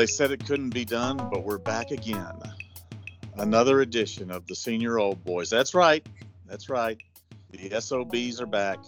[0.00, 2.32] They said it couldn't be done, but we're back again.
[3.36, 5.50] Another edition of the Senior Old Boys.
[5.50, 6.06] That's right.
[6.46, 6.96] That's right.
[7.50, 8.78] The SOBs are back.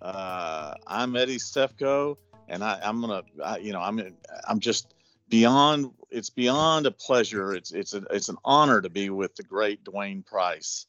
[0.00, 2.16] Uh, I'm Eddie Sefko,
[2.46, 4.14] and I, am gonna, I, you know, I'm,
[4.46, 4.94] I'm just
[5.28, 5.90] beyond.
[6.10, 7.56] It's beyond a pleasure.
[7.56, 10.86] It's, it's, a, it's an honor to be with the great Dwain Price,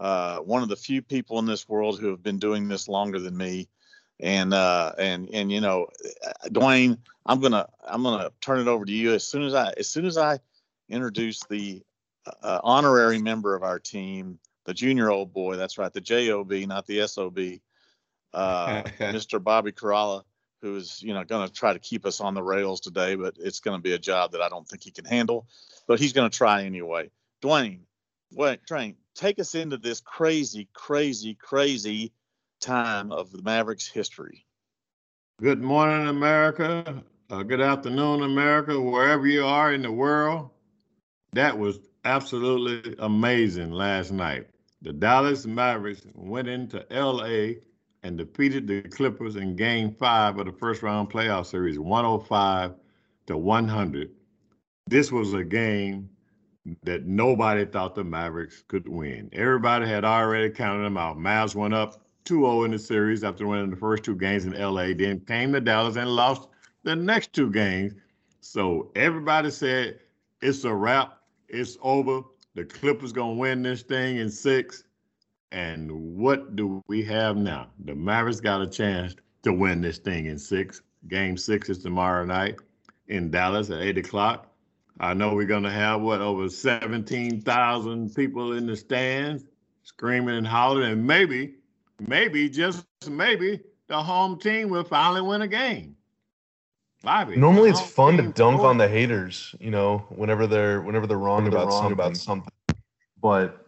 [0.00, 3.20] uh, one of the few people in this world who have been doing this longer
[3.20, 3.68] than me
[4.22, 5.88] and uh, and and you know,
[6.46, 9.88] Dwain, I'm gonna I'm gonna turn it over to you as soon as I as
[9.88, 10.38] soon as I
[10.88, 11.82] introduce the
[12.42, 15.56] uh, honorary member of our team, the junior old boy.
[15.56, 17.38] That's right, the JOB, not the SOB.
[18.32, 19.42] Uh, Mr.
[19.42, 20.22] Bobby Karalla,
[20.62, 23.34] who is you know going to try to keep us on the rails today, but
[23.40, 25.48] it's going to be a job that I don't think he can handle.
[25.88, 27.10] But he's going to try anyway.
[27.42, 27.80] Dwain,
[28.30, 32.12] wait, Dwain, take us into this crazy, crazy, crazy
[32.62, 34.46] time of the Mavericks history.
[35.40, 37.02] Good morning, America.
[37.28, 40.50] Uh, good afternoon, America, wherever you are in the world.
[41.32, 44.46] That was absolutely amazing last night.
[44.82, 47.60] The Dallas Mavericks went into LA
[48.04, 52.74] and defeated the Clippers in game five of the first round playoff series, 105
[53.26, 54.10] to 100.
[54.86, 56.08] This was a game
[56.84, 59.28] that nobody thought the Mavericks could win.
[59.32, 61.16] Everybody had already counted them out.
[61.16, 64.88] Mavs went up 2-0 in the series after winning the first two games in LA.
[64.94, 66.48] Then came to Dallas and lost
[66.82, 67.94] the next two games.
[68.40, 70.00] So everybody said
[70.40, 71.18] it's a wrap.
[71.48, 72.22] It's over.
[72.54, 74.84] The Clippers gonna win this thing in six.
[75.52, 77.68] And what do we have now?
[77.84, 80.82] The Mavericks got a chance to win this thing in six.
[81.08, 82.56] Game six is tomorrow night
[83.08, 84.48] in Dallas at eight o'clock.
[85.00, 89.44] I know we're gonna have what over seventeen thousand people in the stands
[89.82, 91.54] screaming and hollering, and maybe
[92.06, 95.96] maybe, just maybe, the home team will finally win a game.
[97.02, 101.18] Bobby, Normally, it's fun to dunk on the haters, you know, whenever they're whenever they're
[101.18, 101.92] wrong, about, wrong something.
[101.92, 102.52] about something.
[103.20, 103.66] But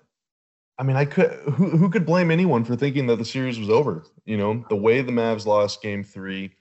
[0.78, 3.70] I mean, I could who who could blame anyone for thinking that the series was
[3.70, 4.04] over?
[4.24, 6.52] You know, the way the Mavs lost Game Three,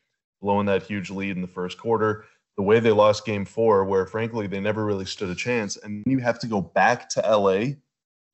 [0.42, 2.26] blowing that huge lead in the first quarter,
[2.58, 6.04] the way they lost Game Four, where frankly they never really stood a chance, and
[6.08, 7.74] you have to go back to LA.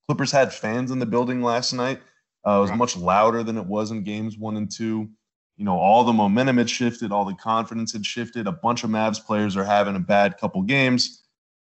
[0.08, 2.02] Clippers had fans in the building last night
[2.46, 5.10] uh, it was much louder than it was in games one and two.
[5.58, 8.48] You know, all the momentum had shifted, all the confidence had shifted.
[8.48, 11.24] A bunch of Mavs players are having a bad couple games.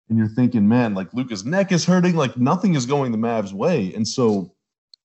[0.08, 3.52] And you're thinking, man, like Luka's neck is hurting, like nothing is going the Mavs'
[3.52, 3.92] way.
[3.94, 4.54] And so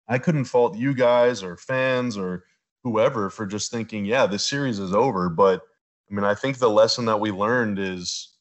[0.06, 2.44] I couldn't fault you guys or fans or
[2.82, 5.28] whoever for just thinking, yeah, this series is over.
[5.28, 5.62] But
[6.10, 8.34] I mean, I think the lesson that we learned is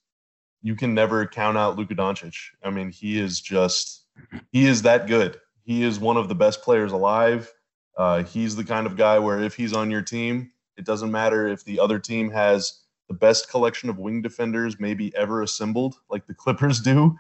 [0.61, 2.35] you can never count out Luka Doncic.
[2.63, 4.05] I mean, he is just
[4.51, 5.39] he is that good.
[5.67, 7.53] He is one of the best players alive.
[7.97, 11.45] Uh, he's the kind of guy where if he's on your team, it doesn't matter
[11.45, 16.25] if the other team has the best collection of wing defenders maybe ever assembled, like
[16.25, 17.17] the Clippers do.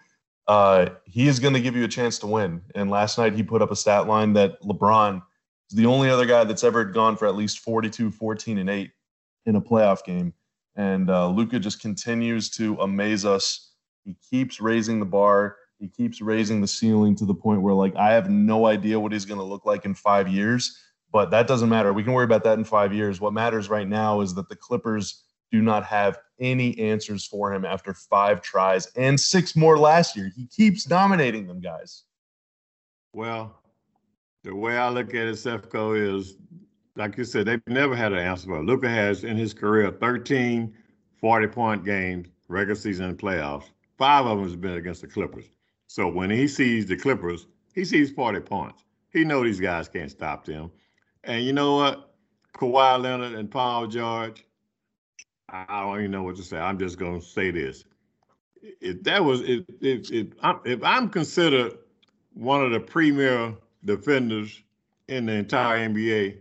[0.47, 2.61] Uh, he is going to give you a chance to win.
[2.73, 5.21] And last night he put up a stat line that LeBron
[5.69, 8.91] is the only other guy that's ever gone for at least 42, 14, and 8
[9.45, 10.33] in a playoff game.
[10.77, 13.71] And uh, Luka just continues to amaze us.
[14.05, 15.57] He keeps raising the bar.
[15.79, 19.11] He keeps raising the ceiling to the point where like I have no idea what
[19.11, 20.77] he's going to look like in 5 years,
[21.11, 21.93] but that doesn't matter.
[21.93, 23.21] We can worry about that in 5 years.
[23.21, 27.63] What matters right now is that the Clippers do not have any answers for him
[27.63, 30.31] after 5 tries and 6 more last year.
[30.35, 32.03] He keeps dominating them, guys.
[33.13, 33.61] Well,
[34.43, 36.35] the way I look at it, Sefko, is
[36.95, 38.63] like you said, they've never had an answer for it.
[38.63, 40.73] Luka has in his career 13
[41.19, 43.65] 40 point games, regular season and playoffs.
[43.97, 45.45] Five of them has been against the Clippers.
[45.87, 48.83] So when he sees the Clippers, he sees 40 points.
[49.09, 50.69] He know these guys can't stop them.
[51.23, 52.13] And you know what?
[52.53, 54.45] Kawhi Leonard and Paul George,
[55.49, 56.57] I don't even know what to say.
[56.57, 57.85] I'm just gonna say this.
[58.61, 61.77] If that was if if if I'm, if I'm considered
[62.33, 63.55] one of the premier
[63.85, 64.61] defenders
[65.07, 66.39] in the entire NBA,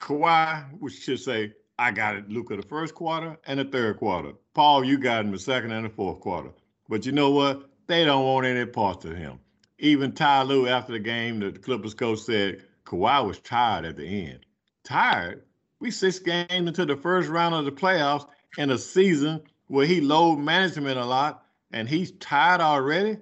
[0.00, 2.28] Kawhi we should say I got it.
[2.30, 4.32] Luka the first quarter and the third quarter.
[4.54, 6.50] Paul, you got him the second and the fourth quarter.
[6.88, 7.70] But you know what?
[7.86, 9.38] They don't want any parts of him.
[9.78, 14.06] Even Ty Lue, after the game, the Clippers coach said Kawhi was tired at the
[14.06, 14.40] end.
[14.84, 15.42] Tired?
[15.80, 20.00] We six games into the first round of the playoffs in a season where he
[20.00, 23.18] load management a lot and he's tired already.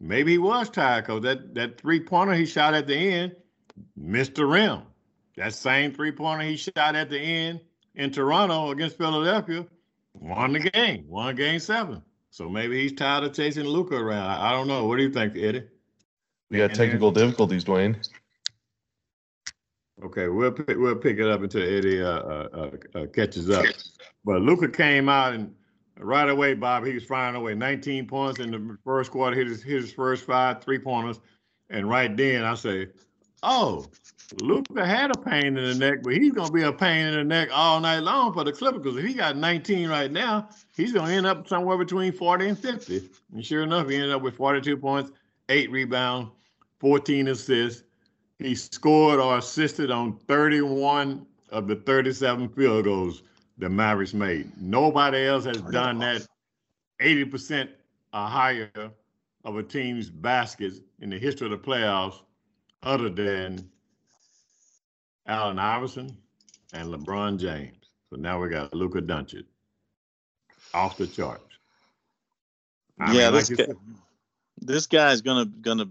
[0.00, 3.36] Maybe he was tired because that, that three pointer he shot at the end
[3.96, 4.82] missed the rim.
[5.36, 7.60] That same three pointer he shot at the end
[7.94, 9.66] in Toronto against Philadelphia
[10.14, 12.02] won the game, won game seven.
[12.34, 14.28] So maybe he's tired of chasing Luka around.
[14.28, 14.86] I, don't know.
[14.86, 15.62] What do you think, Eddie?
[16.50, 17.94] We got technical difficulties, Dwain.
[20.04, 23.64] Okay, we'll pick, we'll pick it up until Eddie uh, uh, uh, uh catches up.
[24.24, 25.54] But Luka came out and
[25.96, 29.62] right away, Bob, he was firing away 19 points in the first quarter, hit his,
[29.62, 31.20] hit his first five three pointers.
[31.70, 32.88] And right then I say,
[33.44, 33.86] oh,
[34.40, 37.14] Luka had a pain in the neck, but he's going to be a pain in
[37.14, 40.48] the neck all night long for the Clippers because if he got 19 right now,
[40.76, 43.08] he's going to end up somewhere between 40 and 50.
[43.32, 45.10] And sure enough, he ended up with 42 points,
[45.48, 46.30] eight rebounds,
[46.80, 47.84] 14 assists.
[48.38, 53.22] He scored or assisted on 31 of the 37 field goals
[53.58, 54.50] the Mavericks made.
[54.60, 56.26] Nobody else has done that
[57.00, 57.68] 80%
[58.12, 58.70] or higher
[59.44, 62.20] of a team's baskets in the history of the playoffs
[62.82, 63.70] other than
[65.26, 66.16] Allen Iverson
[66.72, 67.76] and LeBron James.
[68.10, 69.44] So now we got Luka Doncic
[70.72, 71.42] off the charts.
[73.00, 73.74] I yeah, mean, this, like guy,
[74.58, 75.90] this guy's gonna gonna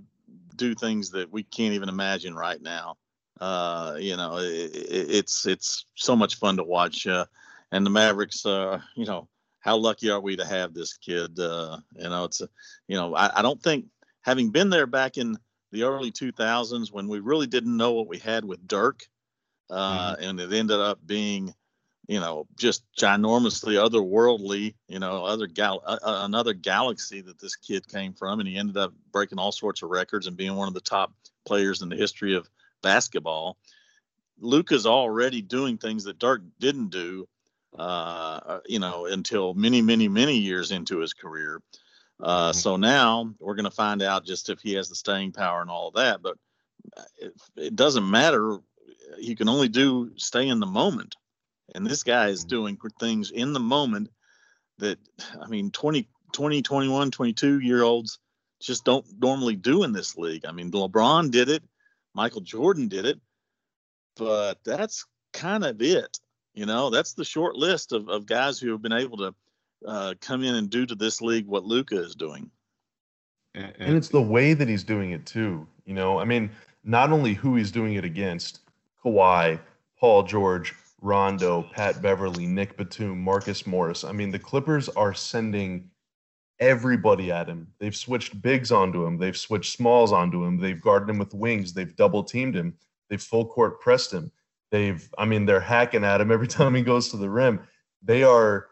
[0.56, 2.98] do things that we can't even imagine right now.
[3.42, 7.08] Uh, you know, it, it's it's so much fun to watch.
[7.08, 7.26] Uh,
[7.72, 9.28] and the Mavericks, uh, you know,
[9.60, 11.40] how lucky are we to have this kid?
[11.40, 12.50] Uh, you know, it's, a,
[12.88, 13.86] you know, I, I don't think
[14.22, 15.38] having been there back in
[15.72, 19.08] the early 2000s when we really didn't know what we had with Dirk,
[19.74, 20.24] uh, mm-hmm.
[20.24, 21.54] and it ended up being,
[22.08, 27.56] you know, just ginormously otherworldly, you know, other gal- uh, uh, another galaxy that this
[27.56, 30.68] kid came from, and he ended up breaking all sorts of records and being one
[30.68, 31.12] of the top
[31.46, 32.48] players in the history of
[32.84, 33.58] basketball.
[34.40, 37.28] Luka's already doing things that Dirk didn't do,
[37.78, 41.62] uh, you know, until many, many, many years into his career.
[42.20, 42.58] Uh, mm-hmm.
[42.58, 45.70] So now we're going to find out just if he has the staying power and
[45.70, 46.22] all of that.
[46.22, 46.38] But
[47.18, 48.60] it, it, doesn't matter.
[49.20, 51.16] You can only do stay in the moment.
[51.74, 52.50] And this guy is mm-hmm.
[52.50, 54.10] doing things in the moment
[54.80, 54.98] that,
[55.42, 58.20] I mean, 20, 20, 21, 22 year olds
[58.62, 60.46] just don't normally do in this league.
[60.46, 61.64] I mean, LeBron did it,
[62.14, 63.20] Michael Jordan did it,
[64.16, 66.20] but that's kind of it.
[66.54, 69.36] You know, that's the short list of, of guys who have been able to
[69.86, 72.52] uh, come in and do to this league what Luka is doing.
[73.56, 75.68] And, and it's the way that he's doing it too.
[75.86, 76.52] You know, I mean,
[76.84, 78.62] not only who he's doing it against,
[79.04, 79.60] Kawhi,
[80.00, 84.04] Paul George, Rondo, Pat Beverley, Nick Batum, Marcus Morris.
[84.04, 85.90] I mean, the Clippers are sending
[86.60, 87.68] everybody at him.
[87.80, 89.18] They've switched bigs onto him.
[89.18, 90.58] They've switched smalls onto him.
[90.58, 91.74] They've guarded him with wings.
[91.74, 92.76] They've double teamed him.
[93.10, 94.32] They've full court pressed him.
[94.72, 97.60] They've, I mean, they're hacking at him every time he goes to the rim.
[98.02, 98.68] They are,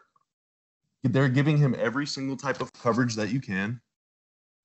[1.04, 3.80] they're giving him every single type of coverage that you can.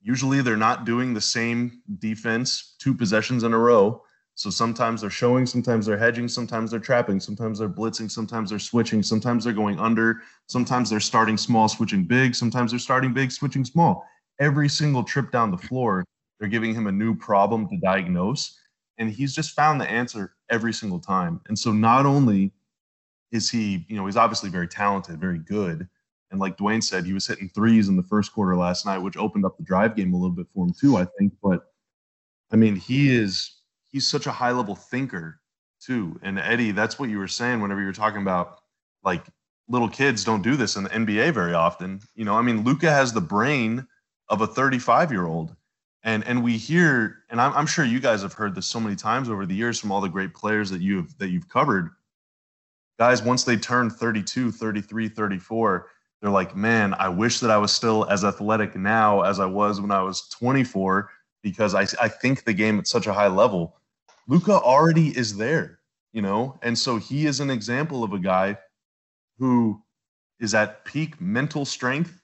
[0.02, 4.04] Usually they're not doing the same defense two possessions in a row.
[4.38, 8.60] So sometimes they're showing, sometimes they're hedging, sometimes they're trapping, sometimes they're blitzing, sometimes they're
[8.60, 13.32] switching, sometimes they're going under, sometimes they're starting small, switching big, sometimes they're starting big,
[13.32, 14.06] switching small.
[14.40, 16.06] Every single trip down the floor,
[16.40, 18.60] they're giving him a new problem to diagnose
[18.98, 21.42] and he's just found the answer every single time.
[21.48, 22.52] And so not only
[23.32, 25.88] is he, you know, he's obviously very talented, very good.
[26.32, 29.18] And like Dwain said, he was hitting threes in the first quarter last night, which
[29.18, 31.34] opened up the drive game a little bit for him too, I think.
[31.42, 31.72] But
[32.52, 33.57] I mean, he is
[33.98, 35.40] he's such a high level thinker
[35.82, 36.20] too.
[36.22, 38.60] And Eddie, that's what you were saying whenever you were talking about
[39.04, 39.26] like
[39.68, 42.02] little kids don't do this in the NBA very often.
[42.14, 43.88] You know, I mean, Luka has the brain
[44.30, 45.56] of a 35 year old
[46.04, 48.96] and and we hear and I'm, I'm sure you guys have heard this so many
[48.96, 51.90] times over the years from all the great players that you've that you've covered
[53.00, 55.88] guys once they turn 32 33 34
[56.22, 59.82] they're like man i wish that i was still as athletic now as i was
[59.82, 61.10] when i was 24
[61.42, 63.78] because i, I think the game at such a high level
[64.28, 65.78] luka already is there
[66.18, 66.58] you know?
[66.64, 68.58] And so he is an example of a guy
[69.38, 69.80] who
[70.40, 72.20] is at peak mental strength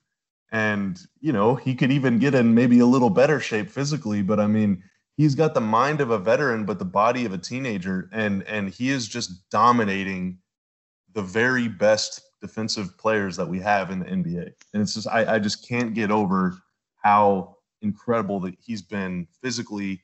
[0.51, 4.39] and you know he could even get in maybe a little better shape physically but
[4.39, 4.83] i mean
[5.17, 8.69] he's got the mind of a veteran but the body of a teenager and and
[8.69, 10.37] he is just dominating
[11.13, 15.35] the very best defensive players that we have in the nba and it's just i,
[15.35, 16.55] I just can't get over
[17.01, 20.03] how incredible that he's been physically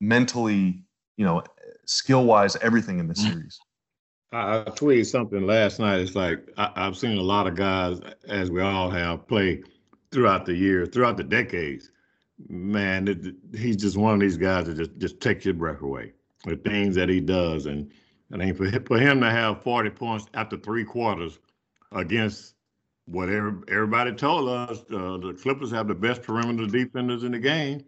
[0.00, 0.84] mentally
[1.18, 1.42] you know
[1.84, 3.32] skill wise everything in this mm.
[3.32, 3.60] series
[4.32, 6.00] I, tweeted something last night.
[6.00, 7.98] It's like I, I've seen a lot of guys,
[8.28, 9.62] as we all have, play
[10.10, 11.90] throughout the years, throughout the decades,
[12.48, 16.12] man, it, he's just one of these guys that just just takes your breath away.
[16.44, 17.90] The things that he does, and
[18.32, 21.38] I mean, for for him to have 40 points after three quarters
[21.92, 22.54] against
[23.06, 27.84] what everybody told us, uh, the Clippers have the best perimeter defenders in the game.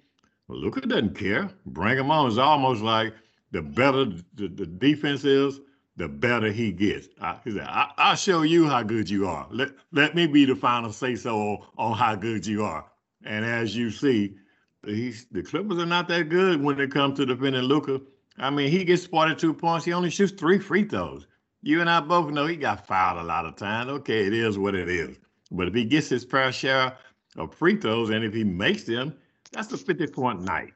[0.52, 1.50] Luka doesn't care.
[1.66, 2.28] Bring him on.
[2.28, 3.14] It's almost like
[3.52, 5.61] the better the, the defense is,
[5.97, 7.09] the better he gets.
[7.21, 9.47] I, he said, I, will show you how good you are.
[9.50, 12.87] Let, let me be the final say so on how good you are.
[13.25, 14.37] And as you see,
[14.85, 18.00] he's, the Clippers are not that good when it comes to defending Luka.
[18.38, 19.85] I mean, he gets 42 points.
[19.85, 21.26] He only shoots three free throws.
[21.62, 23.90] You and I both know he got fouled a lot of times.
[23.90, 25.19] Okay, it is what it is.
[25.50, 26.97] But if he gets his fair share
[27.37, 29.14] of free throws and if he makes them,
[29.52, 30.73] that's a 50 point night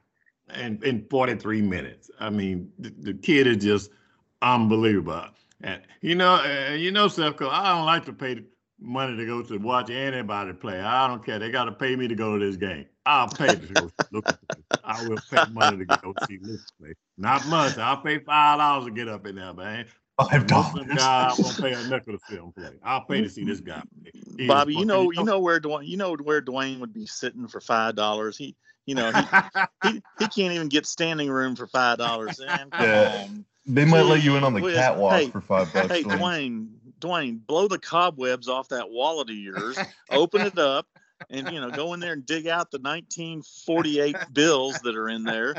[0.49, 2.09] and in 43 minutes.
[2.19, 3.91] I mean, the, the kid is just
[4.41, 5.25] unbelievable.
[5.61, 8.43] And you know, uh, you know, Sefko, I don't like to pay
[8.79, 10.79] money to go to watch anybody play.
[10.79, 11.39] I don't care.
[11.39, 12.85] They got to pay me to go to this game.
[13.05, 14.25] I'll pay to go look.
[14.83, 16.93] I will pay money to go see Luka play.
[17.17, 17.77] Not much.
[17.77, 19.85] I'll pay five dollars to get up in there, man.
[20.17, 20.87] Five dollars.
[20.95, 22.71] Guy, I won't pay a nickel to see him play.
[22.83, 24.11] I'll pay to see this guy play.
[24.37, 27.47] He Bobby, you know, you know where Dwain, you know where Dwain would be sitting
[27.47, 28.37] for five dollars.
[28.37, 28.55] He,
[28.85, 29.27] you know, he,
[29.81, 32.39] he, he can't even get standing room for five dollars.
[32.41, 33.27] Yeah.
[33.67, 35.87] They might let you in on the catwalk hey, for five bucks.
[35.87, 36.69] Hey, Dwain,
[36.99, 39.77] Dwain, blow the cobwebs off that wallet of yours,
[40.11, 40.87] open it up,
[41.29, 45.23] and you know, go in there and dig out the 1948 bills that are in
[45.23, 45.55] there,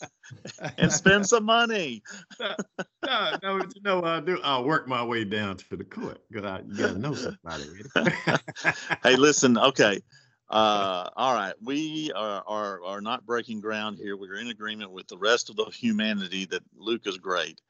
[0.78, 2.02] and spend some money.
[2.40, 4.40] no, no, you know what I do?
[4.42, 7.64] I'll work my way down to the court because I you gotta know somebody.
[9.02, 10.00] hey, listen, okay.
[10.48, 14.16] Uh, all right, we are, are are not breaking ground here.
[14.16, 17.60] We're in agreement with the rest of the humanity that Luke is great.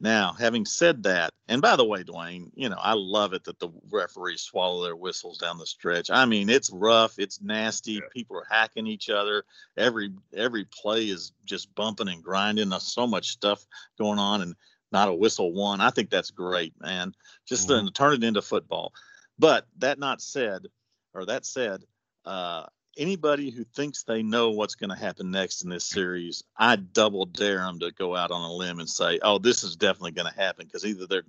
[0.00, 3.58] Now, having said that, and by the way, Dwayne, you know, I love it that
[3.58, 6.08] the referees swallow their whistles down the stretch.
[6.08, 7.94] I mean, it's rough, it's nasty.
[7.94, 8.00] Yeah.
[8.12, 9.44] People are hacking each other.
[9.76, 12.68] Every every play is just bumping and grinding.
[12.68, 13.66] There's so much stuff
[13.98, 14.54] going on, and
[14.92, 15.80] not a whistle one.
[15.80, 17.12] I think that's great, man.
[17.46, 17.86] Just mm-hmm.
[17.86, 18.92] to turn it into football.
[19.36, 20.66] But that not said,
[21.12, 21.82] or that said,
[22.24, 22.66] uh,
[22.98, 27.24] anybody who thinks they know what's going to happen next in this series, I double
[27.24, 30.30] dare them to go out on a limb and say, "Oh, this is definitely going
[30.30, 31.24] to happen," because either they're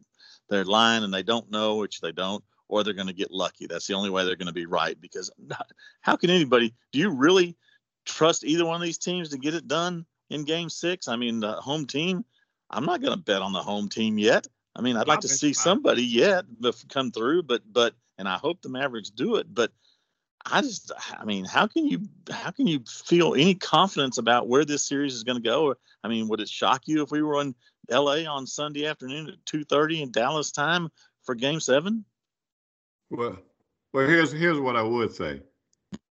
[0.49, 3.67] they're lying and they don't know, which they don't, or they're going to get lucky.
[3.67, 4.99] That's the only way they're going to be right.
[4.99, 5.31] Because
[6.01, 6.73] how can anybody?
[6.91, 7.55] Do you really
[8.05, 11.07] trust either one of these teams to get it done in Game Six?
[11.07, 12.25] I mean, the home team.
[12.71, 14.45] I'm not going to bet on the home team yet.
[14.75, 16.45] I mean, I'd like to see somebody yet
[16.89, 19.71] come through, but but and I hope the Mavericks do it, but
[20.45, 24.65] I just, I mean, how can you, how can you feel any confidence about where
[24.65, 25.75] this series is going to go?
[26.03, 27.53] I mean, would it shock you if we were in
[27.89, 28.25] L.A.
[28.25, 30.89] on Sunday afternoon at two thirty in Dallas time
[31.23, 32.05] for Game Seven?
[33.09, 33.37] Well,
[33.93, 35.41] well, here's here's what I would say.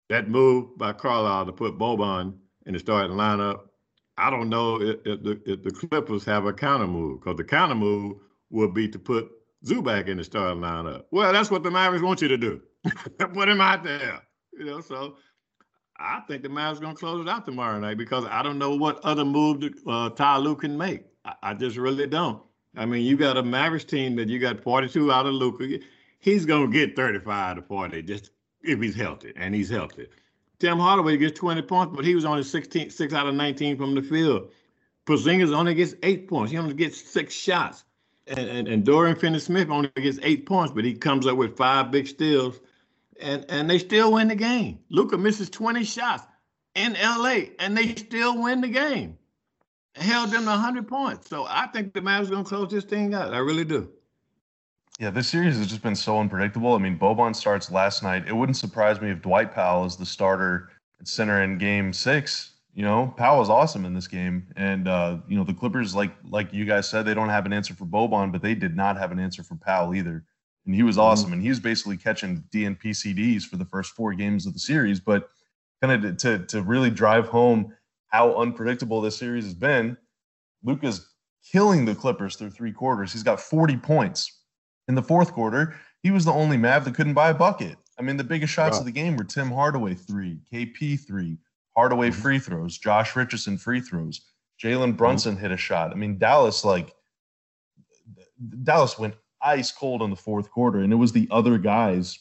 [0.09, 2.35] That move by Carlisle to put Boban
[2.66, 3.61] in the starting lineup,
[4.18, 7.45] I don't know if, if, the, if the Clippers have a counter move because the
[7.45, 8.18] counter move
[8.50, 9.30] would be to put
[9.64, 11.04] Zubac in the starting lineup.
[11.11, 12.61] Well, that's what the Mavericks want you to do.
[13.19, 14.21] put him out there.
[14.59, 15.16] You know, so
[15.99, 18.75] I think the Mavs going to close it out tomorrow night because I don't know
[18.75, 21.05] what other move uh, Ty Lue can make.
[21.25, 22.43] I, I, just really don't.
[22.76, 25.78] I mean, you got a Mavericks team that you got 42 out of Luka.
[26.19, 28.31] He's going to get 35 to 40 just
[28.62, 30.09] if he's healthy, and he's healthy.
[30.59, 33.95] Tim Hardaway gets 20 points, but he was only 16, 6 out of 19 from
[33.95, 34.50] the field.
[35.07, 36.50] Porzingis only gets eight points.
[36.50, 37.85] He only gets six shots.
[38.26, 41.93] And, and, and Dorian Finney-Smith only gets eight points, but he comes up with five
[41.93, 42.59] big steals
[43.20, 44.78] and and they still win the game.
[44.90, 46.25] Luka misses 20 shots
[46.75, 49.18] in LA, and they still win the game.
[49.96, 51.28] Held them to 100 points.
[51.28, 53.32] So I think the Mavs going to close this thing out.
[53.32, 53.90] I really do.
[54.99, 56.75] Yeah, this series has just been so unpredictable.
[56.75, 58.26] I mean, Boban starts last night.
[58.26, 60.70] It wouldn't surprise me if Dwight Powell is the starter
[61.00, 62.52] at center in Game Six.
[62.75, 66.12] You know, Powell is awesome in this game, and uh, you know the Clippers, like
[66.28, 68.99] like you guys said, they don't have an answer for Boban, but they did not
[68.99, 70.25] have an answer for Powell either
[70.66, 71.04] and he was mm-hmm.
[71.04, 71.32] awesome.
[71.32, 75.00] And he was basically catching DNP CDs for the first four games of the series.
[75.00, 75.28] But
[75.80, 77.73] kind of to to really drive home
[78.08, 79.96] how unpredictable this series has been,
[80.62, 81.08] Luka's
[81.50, 83.12] killing the Clippers through three quarters.
[83.12, 84.32] He's got 40 points.
[84.88, 87.76] In the fourth quarter, he was the only Mav that couldn't buy a bucket.
[87.99, 88.80] I mean, the biggest shots wow.
[88.80, 91.38] of the game were Tim Hardaway three, KP three,
[91.75, 92.20] Hardaway mm-hmm.
[92.20, 94.20] free throws, Josh Richardson free throws,
[94.62, 94.96] Jalen mm-hmm.
[94.96, 95.42] Brunson mm-hmm.
[95.42, 95.90] hit a shot.
[95.90, 96.94] I mean, Dallas like
[98.62, 102.19] Dallas went ice cold in the fourth quarter, and it was the other guys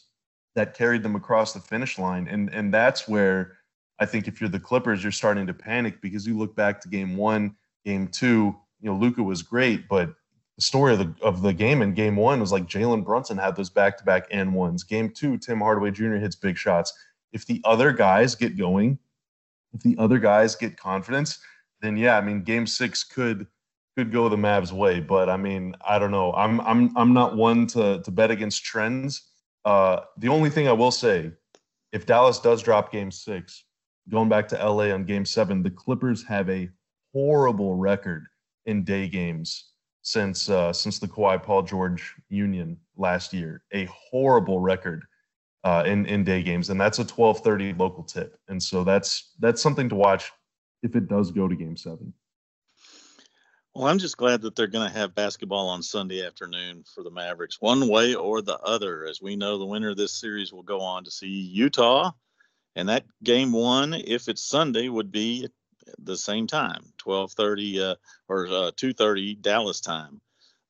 [0.56, 3.58] that carried them across the finish line, and and that's where
[4.00, 6.90] I think if you're the Clippers, you're starting to panic because you look back to
[6.90, 8.56] game one, game two.
[8.82, 10.14] You know, Luka was great, but
[10.58, 13.56] the story of the of the game in game one was like Jalen Brunson had
[13.56, 14.84] those back to back and ones.
[14.84, 16.16] Game two, Tim Hardaway Jr.
[16.16, 16.94] hits big shots.
[17.34, 18.98] If the other guys get going,
[19.74, 21.40] if the other guys get confidence,
[21.82, 23.48] then yeah, I mean, game six could
[23.96, 26.34] could go the Mavs way, but I mean, I don't know.
[26.34, 29.24] I'm I'm I'm not one to to bet against trends.
[29.64, 31.32] Uh, the only thing I will say,
[31.92, 33.64] if Dallas does drop Game Six,
[34.10, 36.70] going back to LA on Game Seven, the Clippers have a
[37.14, 38.26] horrible record
[38.66, 39.72] in day games
[40.02, 43.64] since uh, since the Kawhi Paul George union last year.
[43.74, 45.06] A horrible record
[45.64, 49.62] uh, in in day games, and that's a 12:30 local tip, and so that's that's
[49.62, 50.32] something to watch
[50.84, 52.14] if it does go to Game Seven.
[53.76, 57.12] Well, I'm just glad that they're going to have basketball on Sunday afternoon for the
[57.12, 59.06] Mavericks, one way or the other.
[59.06, 62.12] As we know, the winner of this series will go on to see Utah,
[62.78, 65.50] and that game one, if it's Sunday, would be
[66.00, 67.96] the same time, 12:30 uh,
[68.30, 70.22] or uh, 2:30 Dallas time.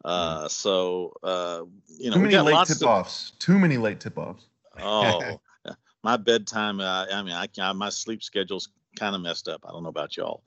[0.03, 0.47] Uh, hmm.
[0.47, 1.61] so uh,
[1.99, 3.33] you know, too many late tip-offs.
[3.33, 4.47] Of, too many late tip-offs.
[4.81, 5.39] Oh,
[6.03, 6.79] my bedtime.
[6.79, 9.61] Uh, I mean, I, I my sleep schedule's kind of messed up.
[9.63, 10.41] I don't know about y'all,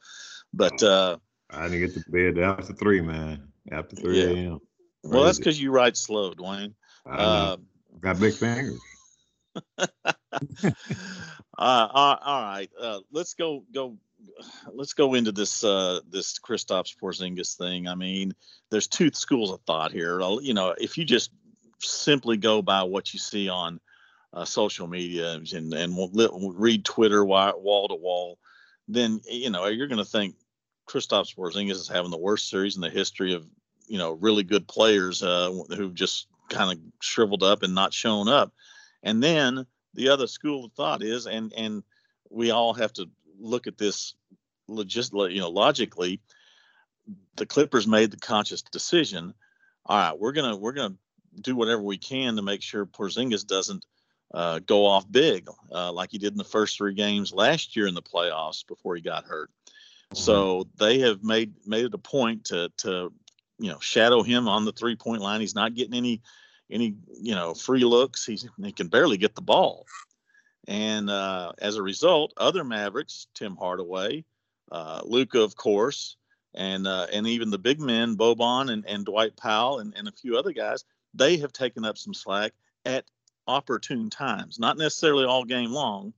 [0.53, 0.88] but oh.
[0.88, 1.17] uh,
[1.50, 3.49] I didn't get to bed after three, man.
[3.71, 4.50] After three yeah.
[4.50, 4.59] a.m.
[5.02, 6.75] Well, that's because you write slow, Dwain.
[7.07, 7.57] Uh,
[8.00, 8.81] got big fingers.
[9.78, 9.88] uh,
[11.59, 13.97] all right, uh, let's go go
[14.73, 17.88] let's go into this uh, this Kristaps Porzingis thing.
[17.88, 18.35] I mean,
[18.71, 20.21] there's two schools of thought here.
[20.40, 21.31] You know, if you just
[21.81, 23.81] simply go by what you see on
[24.33, 25.97] uh, social media and and
[26.59, 28.38] read Twitter wall to wall,
[28.87, 30.35] then you know you're going to think
[30.88, 33.47] Kristaps Porzingis is having the worst series in the history of
[33.87, 38.28] you know really good players uh, who've just kind of shriveled up and not shown
[38.28, 38.52] up.
[39.02, 41.83] And then the other school of thought is, and and
[42.30, 44.14] we all have to look at this
[44.68, 46.21] logist, you know, logically.
[47.37, 49.33] The Clippers made the conscious decision.
[49.87, 50.97] All right, we're gonna we're gonna
[51.40, 53.87] do whatever we can to make sure Porzingis doesn't
[54.35, 57.87] uh, go off big uh, like he did in the first three games last year
[57.87, 59.50] in the playoffs before he got hurt.
[60.15, 60.85] So mm-hmm.
[60.85, 63.12] they have made made it a point to to
[63.59, 65.41] you know shadow him on the three point line.
[65.41, 66.23] He's not getting any
[66.71, 68.25] any you know free looks.
[68.25, 69.87] He's he can barely get the ball,
[70.67, 74.25] and uh, as a result, other Mavericks, Tim Hardaway,
[74.73, 76.17] uh, Luka, of course,
[76.55, 80.12] and uh, and even the big men, Boban and, and Dwight Powell and, and a
[80.12, 80.85] few other guys,
[81.15, 82.53] they have taken up some slack
[82.85, 83.05] at
[83.47, 84.59] opportune times.
[84.59, 86.13] Not necessarily all game long,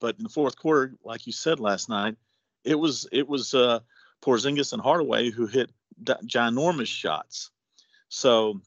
[0.00, 2.16] but in the fourth quarter, like you said last night,
[2.64, 3.80] it was it was uh,
[4.22, 5.70] Porzingis and Hardaway who hit
[6.02, 7.50] ginormous shots.
[8.08, 8.60] So,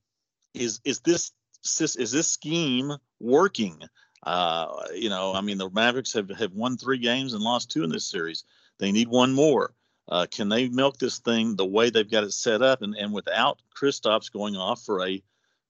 [0.53, 1.31] is is this
[1.63, 3.81] is this scheme working?
[4.23, 7.83] Uh, you know, I mean, the Mavericks have have won three games and lost two
[7.83, 8.43] in this series.
[8.79, 9.73] They need one more.
[10.09, 13.11] Uh, can they milk this thing the way they've got it set up and, and
[13.11, 15.21] without Kristaps going off for a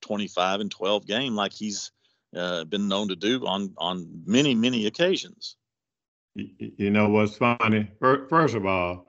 [0.02, 1.90] 25 and 12 game like he's
[2.36, 5.56] uh, been known to do on on many many occasions?
[6.58, 7.90] You know what's funny?
[8.00, 9.06] First of all,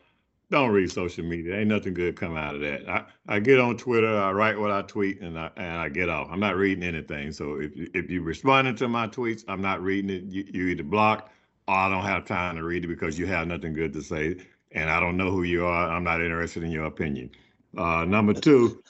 [0.51, 1.57] don't read social media.
[1.57, 2.89] Ain't nothing good come out of that.
[2.89, 6.09] I, I get on Twitter, I write what I tweet, and I and I get
[6.09, 6.27] off.
[6.31, 7.31] I'm not reading anything.
[7.31, 10.23] So if if you responding to my tweets, I'm not reading it.
[10.23, 11.29] You, you either block
[11.67, 14.37] or I don't have time to read it because you have nothing good to say,
[14.71, 15.89] and I don't know who you are.
[15.89, 17.29] I'm not interested in your opinion.
[17.77, 18.81] Uh, number two,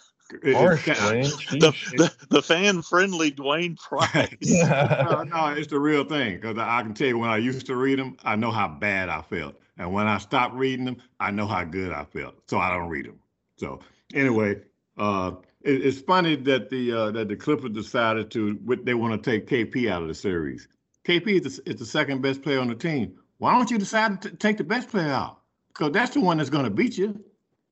[0.43, 0.85] Harsh,
[1.51, 4.35] the, the, the fan friendly Dwain Price.
[4.41, 7.75] no, no, it's the real thing because I can tell you when I used to
[7.75, 11.31] read them, I know how bad I felt, and when I stopped reading them, I
[11.31, 12.35] know how good I felt.
[12.47, 13.19] So I don't read them.
[13.57, 13.79] So
[14.13, 14.61] anyway,
[14.97, 19.31] uh, it, it's funny that the uh, that the Clippers decided to they want to
[19.31, 20.67] take KP out of the series.
[21.05, 23.17] KP is the, is the second best player on the team.
[23.39, 25.39] Why don't you decide to take the best player out?
[25.69, 27.23] Because that's the one that's going to beat you.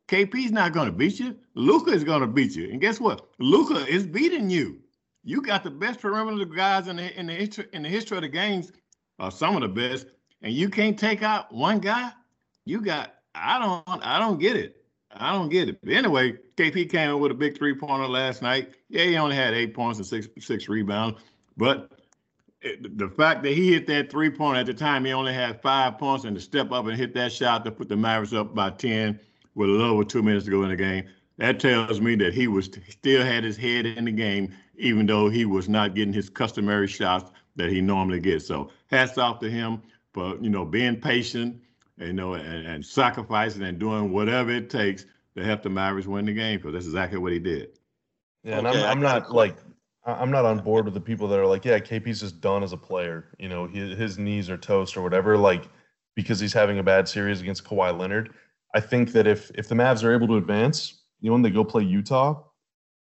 [0.07, 1.35] KP's not going to beat you.
[1.55, 2.69] Luka is going to beat you.
[2.69, 3.27] And guess what?
[3.39, 4.79] Luka is beating you.
[5.23, 8.23] You got the best perimeter guys in the in the history in the history of
[8.23, 8.71] the games,
[9.19, 10.07] or some of the best,
[10.41, 12.11] and you can't take out one guy.
[12.63, 14.77] You got I don't I don't get it.
[15.11, 15.79] I don't get it.
[15.83, 18.71] But anyway, KP came in with a big three pointer last night.
[18.87, 21.19] Yeah, he only had eight points and six six rebounds,
[21.57, 21.91] but
[22.61, 25.97] the fact that he hit that three pointer at the time, he only had five
[25.97, 28.69] points, and to step up and hit that shot to put the Mavericks up by
[28.69, 29.19] ten
[29.57, 31.03] with a little over two minutes to go in the game.
[31.39, 35.29] That tells me that he was still had his head in the game, even though
[35.29, 38.45] he was not getting his customary shots that he normally gets.
[38.45, 39.81] So hats off to him
[40.13, 41.59] for you know being patient,
[41.97, 46.25] you know, and, and sacrificing and doing whatever it takes to help the Mavericks win
[46.25, 46.57] the game.
[46.57, 47.69] Because that's exactly what he did.
[48.43, 49.57] Yeah, and okay, I'm, I'm not like
[50.05, 52.73] I'm not on board with the people that are like, yeah, KP's just done as
[52.73, 53.29] a player.
[53.39, 55.35] You know, his, his knees are toast or whatever.
[55.35, 55.67] Like
[56.15, 58.33] because he's having a bad series against Kawhi Leonard.
[58.77, 61.49] I think that if if the Mavs are able to advance, you know, when they
[61.49, 62.43] go play Utah,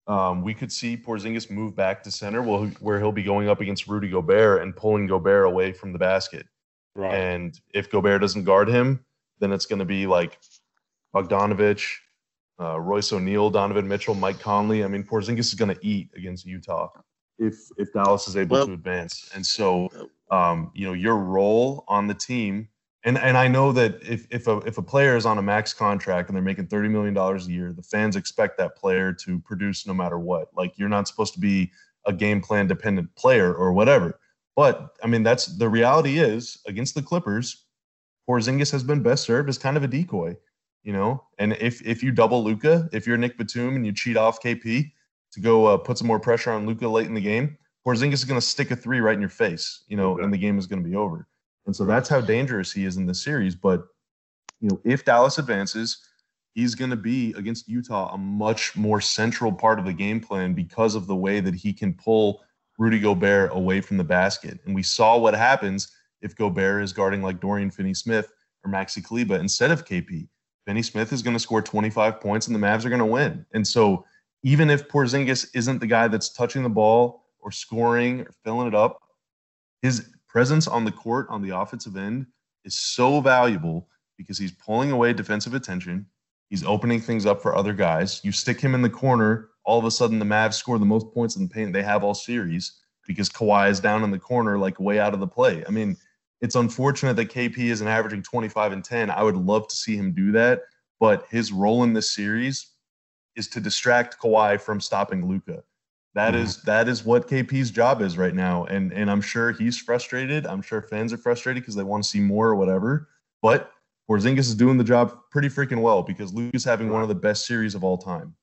[0.06, 3.60] um, we could see Porzingis move back to center, where, where he'll be going up
[3.60, 6.46] against Rudy Gobert and pulling Gobert away from the basket.
[6.94, 7.14] Right.
[7.14, 9.04] And if Gobert doesn't guard him,
[9.38, 10.38] then it's going to be like
[11.14, 11.96] Bogdanovich,
[12.58, 14.82] uh, Royce O'Neale, Donovan Mitchell, Mike Conley.
[14.82, 16.88] I mean, Porzingis is going to eat against Utah
[17.38, 19.30] if if Dallas is able well, to advance.
[19.34, 19.90] And so,
[20.30, 22.68] um, you know, your role on the team
[23.04, 25.72] and and I know that if if a if a player is on a max
[25.72, 29.38] contract and they're making thirty million dollars a year, the fans expect that player to
[29.40, 30.48] produce no matter what.
[30.56, 31.70] Like you're not supposed to be
[32.06, 34.18] a game plan dependent player or whatever.
[34.56, 37.64] But I mean, that's the reality is against the Clippers,
[38.28, 40.36] Porzingis has been best served as kind of a decoy.
[40.82, 41.22] you know.
[41.38, 44.92] And if if you double Luka, if you're Nick Batum and you cheat off KP
[45.32, 48.24] to go uh, put some more pressure on Luka late in the game, Porzingis is
[48.24, 50.24] going to stick a three right in your face, you know, okay.
[50.24, 51.28] and the game is going to be over.
[51.66, 53.54] And so that's how dangerous he is in this series.
[53.54, 53.86] But
[54.60, 55.98] you know, if Dallas advances,
[56.54, 60.54] he's going to be against Utah a much more central part of the game plan
[60.54, 62.42] because of the way that he can pull
[62.78, 64.60] Rudy Gobert away from the basket.
[64.64, 68.32] And we saw what happens if Gobert is guarding like Dorian Finney Smith
[68.64, 70.28] or Maxi Kleber instead of KP.
[70.66, 73.46] Finney Smith is going to score 25 points and the Mavs are going to win.
[73.52, 74.04] And so
[74.42, 78.74] even if Porzingis isn't the guy that's touching the ball or scoring or filling it
[78.74, 79.00] up,
[79.82, 82.26] his presence on the court on the offensive end
[82.66, 86.04] is so valuable because he's pulling away defensive attention.
[86.50, 88.20] He's opening things up for other guys.
[88.22, 91.06] You stick him in the corner, all of a sudden the Mavs score the most
[91.14, 94.58] points in the paint they have all series because Kawhi is down in the corner,
[94.58, 95.64] like way out of the play.
[95.66, 95.96] I mean,
[96.42, 99.08] it's unfortunate that KP isn't averaging 25 and 10.
[99.10, 100.64] I would love to see him do that,
[101.00, 102.72] but his role in this series
[103.36, 105.64] is to distract Kawhi from stopping Luka.
[106.16, 106.44] That mm-hmm.
[106.44, 110.46] is that is what KP's job is right now, and and I'm sure he's frustrated.
[110.46, 113.10] I'm sure fans are frustrated because they want to see more or whatever.
[113.42, 113.70] But
[114.08, 117.44] Porzingis is doing the job pretty freaking well because Luka's having one of the best
[117.44, 118.34] series of all time.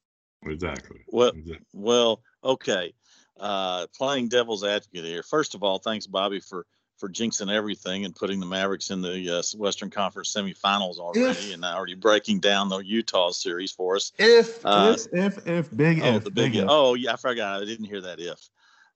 [0.45, 0.99] Exactly.
[1.07, 1.65] Well, exactly.
[1.73, 2.93] well, okay.
[3.39, 5.23] Uh, playing devil's advocate here.
[5.23, 6.67] First of all, thanks Bobby for
[7.03, 11.53] for jinxing everything and putting the Mavericks in the uh, Western Conference semifinals already, if,
[11.53, 14.13] and already breaking down the Utah series for us.
[14.17, 16.69] If uh, if if if big oh, if the big, big if.
[16.69, 17.61] oh yeah, I forgot.
[17.61, 18.39] I didn't hear that if.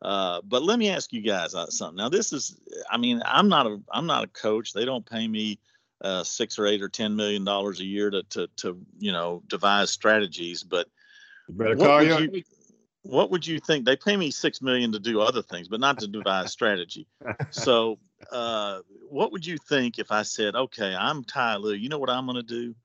[0.02, 1.98] Uh, but let me ask you guys uh, something.
[1.98, 2.58] Now, this is,
[2.90, 4.72] I mean, I'm not a, I'm not a coach.
[4.72, 5.60] They don't pay me
[6.02, 9.44] uh, six or eight or ten million dollars a year to, to, to, you know,
[9.48, 10.64] devise strategies.
[10.64, 10.88] But
[11.48, 12.44] what would, you,
[13.08, 13.86] what would you think?
[13.86, 17.08] They pay me six million to do other things, but not to devise strategy.
[17.50, 18.00] So,
[18.32, 21.74] uh, what would you think if I said, okay, I'm Ty Lue.
[21.74, 22.76] You know what I'm going to do?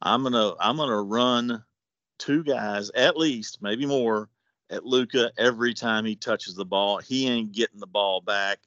[0.00, 1.64] I'm gonna, I'm gonna run
[2.18, 4.28] two guys at least, maybe more,
[4.70, 6.98] at Luka every time he touches the ball.
[6.98, 8.58] He ain't getting the ball back.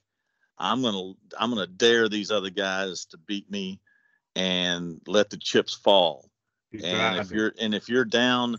[0.58, 3.80] I'm gonna I'm gonna dare these other guys to beat me
[4.34, 6.28] and let the chips fall.
[6.70, 7.20] He's and driving.
[7.20, 8.56] if you're and if you're down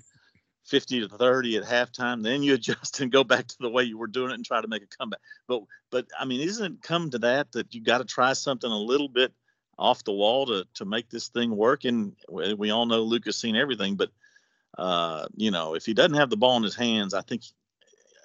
[0.69, 3.97] 50 to 30 at halftime, then you adjust and go back to the way you
[3.97, 5.19] were doing it and try to make a comeback.
[5.47, 8.71] But but I mean, isn't it come to that that you got to try something
[8.71, 9.33] a little bit
[9.77, 11.85] off the wall to to make this thing work?
[11.85, 14.09] And we all know Luka's seen everything, but
[14.77, 17.43] uh, you know, if he doesn't have the ball in his hands, I think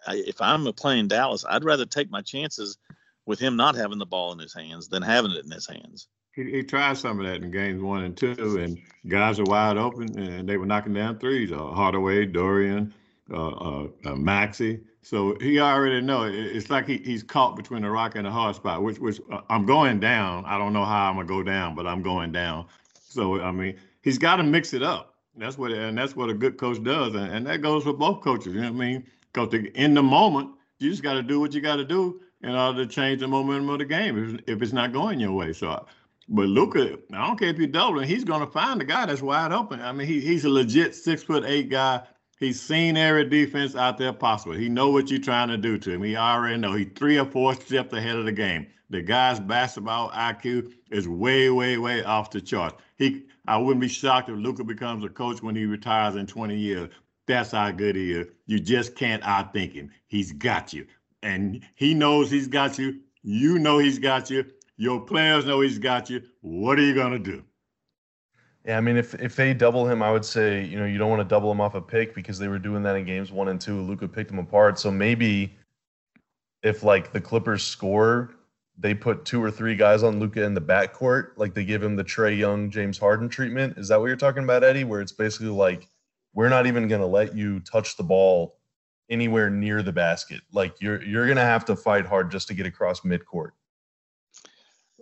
[0.09, 2.79] if I'm playing Dallas, I'd rather take my chances
[3.27, 6.09] with him not having the ball in his hands than having it in his hands.
[6.35, 9.77] He, he tried some of that in games one and two, and guys are wide
[9.77, 11.53] open, and they were knocking down threes.
[11.53, 12.93] Uh, Hardaway, Dorian,
[13.31, 14.81] uh, uh, uh Maxi.
[15.03, 18.31] So he already know it, it's like he, he's caught between a rock and a
[18.31, 18.83] hard spot.
[18.83, 20.45] Which which uh, I'm going down.
[20.47, 22.67] I don't know how I'm gonna go down, but I'm going down.
[23.09, 25.15] So I mean, he's got to mix it up.
[25.37, 28.23] That's what and that's what a good coach does, and, and that goes for both
[28.23, 28.55] coaches.
[28.55, 29.07] You know what I mean?
[29.33, 32.51] Because in the moment, you just got to do what you got to do in
[32.51, 35.53] order to change the momentum of the game if, if it's not going your way.
[35.53, 35.87] So,
[36.29, 39.23] but Luka, I don't care if you're doubling, he's going to find a guy that's
[39.23, 39.81] wide open.
[39.81, 42.03] I mean, he, he's a legit six foot eight guy.
[42.39, 44.55] He's seen every defense out there possible.
[44.55, 46.03] He know what you're trying to do to him.
[46.03, 46.73] He already know.
[46.73, 48.67] He's three or four steps ahead of the game.
[48.91, 52.83] The guy's basketball IQ is way, way, way off the charts.
[52.97, 56.57] He, I wouldn't be shocked if Luka becomes a coach when he retires in 20
[56.57, 56.91] years.
[57.27, 58.27] That's how good he is.
[58.47, 59.91] You just can't outthink him.
[60.07, 60.87] He's got you
[61.25, 63.01] and he knows he's got you.
[63.23, 64.45] You know he's got you.
[64.77, 66.23] Your players know he's got you.
[66.41, 67.45] What are you gonna do?
[68.65, 71.11] Yeah, I mean, if if they double him, I would say you know you don't
[71.11, 73.49] want to double him off a pick because they were doing that in games one
[73.49, 73.81] and two.
[73.83, 75.55] Luka picked him apart, so maybe
[76.63, 78.35] if like the Clippers score,
[78.79, 81.95] they put two or three guys on Luka in the backcourt, like they give him
[81.95, 83.77] the Trae Young, James Harden treatment.
[83.77, 84.85] Is that what you're talking about, Eddie?
[84.85, 85.87] Where it's basically like
[86.33, 88.57] we're not even gonna let you touch the ball
[89.11, 90.41] anywhere near the basket.
[90.53, 93.51] Like you're you're gonna have to fight hard just to get across midcourt.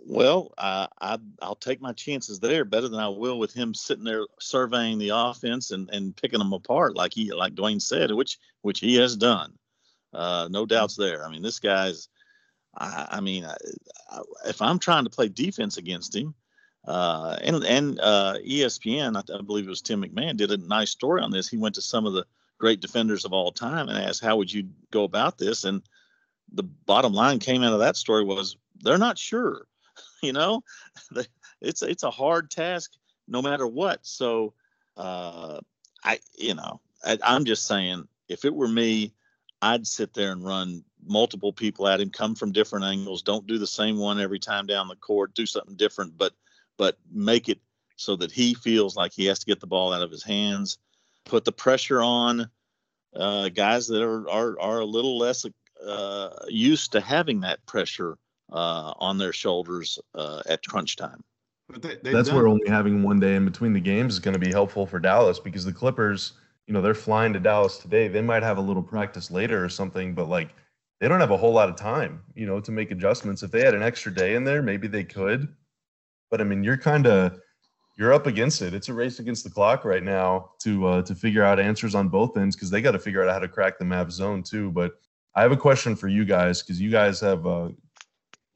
[0.05, 4.03] Well, I, I will take my chances there better than I will with him sitting
[4.03, 8.37] there surveying the offense and, and picking them apart like he like Dwain said, which
[8.61, 9.57] which he has done.
[10.13, 11.25] Uh, no doubts there.
[11.25, 12.09] I mean, this guy's.
[12.75, 13.55] I, I mean, I,
[14.09, 16.33] I, if I'm trying to play defense against him,
[16.85, 20.91] uh, and and uh, ESPN, I, I believe it was Tim McMahon, did a nice
[20.91, 21.47] story on this.
[21.47, 22.25] He went to some of the
[22.57, 25.63] great defenders of all time and asked, how would you go about this?
[25.63, 25.81] And
[26.51, 29.65] the bottom line came out of that story was they're not sure.
[30.27, 30.63] you know,
[31.61, 32.91] it's it's a hard task
[33.27, 33.99] no matter what.
[34.05, 34.53] So
[34.97, 35.59] uh,
[36.03, 39.13] I, you know, I, I'm just saying, if it were me,
[39.61, 43.21] I'd sit there and run multiple people at him, come from different angles.
[43.21, 45.35] Don't do the same one every time down the court.
[45.35, 46.33] Do something different, but
[46.77, 47.59] but make it
[47.97, 50.79] so that he feels like he has to get the ball out of his hands,
[51.25, 52.49] put the pressure on
[53.15, 55.45] uh, guys that are, are, are a little less
[55.85, 58.17] uh, used to having that pressure
[58.53, 61.23] uh, on their shoulders uh, at crunch time.
[61.81, 62.37] They, That's done.
[62.37, 64.99] where only having one day in between the games is going to be helpful for
[64.99, 66.33] Dallas because the Clippers,
[66.67, 68.07] you know, they're flying to Dallas today.
[68.07, 70.49] They might have a little practice later or something, but like
[70.99, 73.43] they don't have a whole lot of time, you know, to make adjustments.
[73.43, 75.47] If they had an extra day in there, maybe they could.
[76.29, 77.39] But I mean, you're kind of
[77.97, 78.73] you're up against it.
[78.73, 82.09] It's a race against the clock right now to uh, to figure out answers on
[82.09, 84.71] both ends because they got to figure out how to crack the map zone too.
[84.71, 84.93] But
[85.35, 87.69] I have a question for you guys because you guys have uh,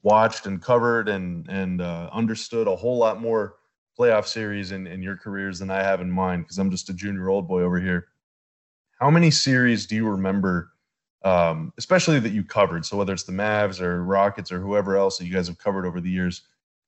[0.02, 3.56] watched and covered and and uh, understood a whole lot more
[3.98, 6.94] playoff series in, in your careers than I have in mine because I'm just a
[6.94, 8.08] junior old boy over here.
[9.00, 10.72] How many series do you remember,
[11.24, 12.86] um, especially that you covered?
[12.86, 15.84] So whether it's the Mavs or Rockets or whoever else that you guys have covered
[15.84, 16.42] over the years,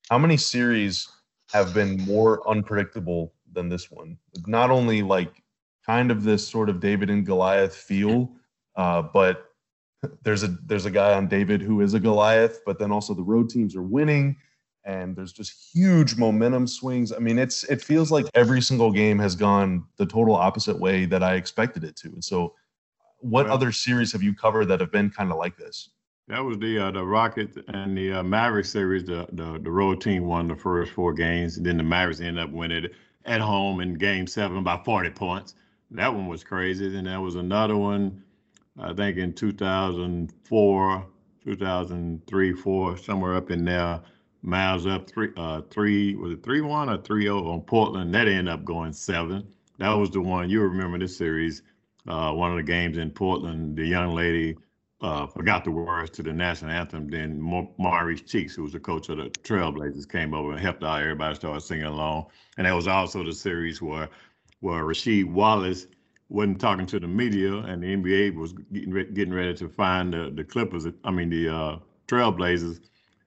[0.08, 1.08] how many series
[1.52, 4.16] have been more unpredictable than this one?
[4.46, 5.42] Not only like
[5.84, 8.30] kind of this sort of David and Goliath feel,
[8.76, 9.49] uh, but
[10.22, 13.22] there's a there's a guy on David who is a Goliath, but then also the
[13.22, 14.36] road teams are winning
[14.84, 17.12] and there's just huge momentum swings.
[17.12, 21.04] I mean, it's it feels like every single game has gone the total opposite way
[21.06, 22.08] that I expected it to.
[22.08, 22.54] And so
[23.18, 25.90] what well, other series have you covered that have been kind of like this?
[26.28, 29.04] That was the uh, the Rockets and the uh, Mavericks series.
[29.04, 32.42] The, the the road team won the first four games, and then the Mavericks ended
[32.42, 32.92] up winning it
[33.26, 35.54] at home in Game Seven by 40 points.
[35.90, 36.96] That one was crazy.
[36.96, 38.22] And there was another one
[38.80, 41.06] I think in 2004,
[41.44, 44.00] 2003, four, somewhere up in there.
[44.42, 48.14] Miles up three, uh, three was it three one or three zero oh on Portland?
[48.14, 49.46] That ended up going seven.
[49.78, 51.62] That was the one you remember this series.
[52.08, 54.56] Uh, one of the games in Portland, the young lady
[55.02, 57.08] uh, forgot the words to the national anthem.
[57.08, 57.38] Then
[57.76, 61.02] Maurice Cheeks, who was the coach of the Trailblazers, came over and helped out.
[61.02, 64.08] Everybody started singing along, and that was also the series where
[64.60, 65.86] where Rasheed Wallace
[66.30, 70.12] wasn't talking to the media, and the NBA was getting, re- getting ready to find
[70.12, 70.86] the, the Clippers.
[71.04, 71.76] I mean the uh,
[72.08, 72.80] Trailblazers.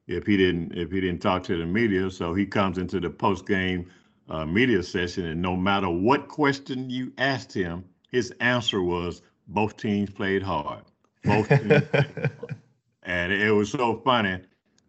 [0.07, 3.09] If he didn't if he didn't talk to the media, so he comes into the
[3.09, 3.89] post game
[4.29, 9.77] uh, media session, and no matter what question you asked him, his answer was both
[9.77, 10.83] teams played hard.
[11.23, 11.83] Both teams
[13.03, 14.39] and it was so funny.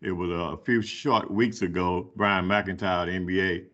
[0.03, 2.11] It was a few short weeks ago.
[2.17, 3.65] Brian McIntyre, the NBA,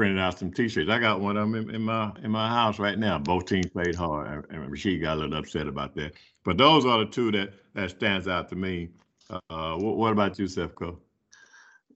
[0.00, 0.88] printed out some T-shirts.
[0.88, 3.18] I got one of them in, in, my in my house right now.
[3.18, 6.14] Both teams played hard, and, and got a little upset about that.
[6.42, 8.88] But those are the two that that stands out to me.
[9.28, 10.96] Uh, what, what, about you, Sefko?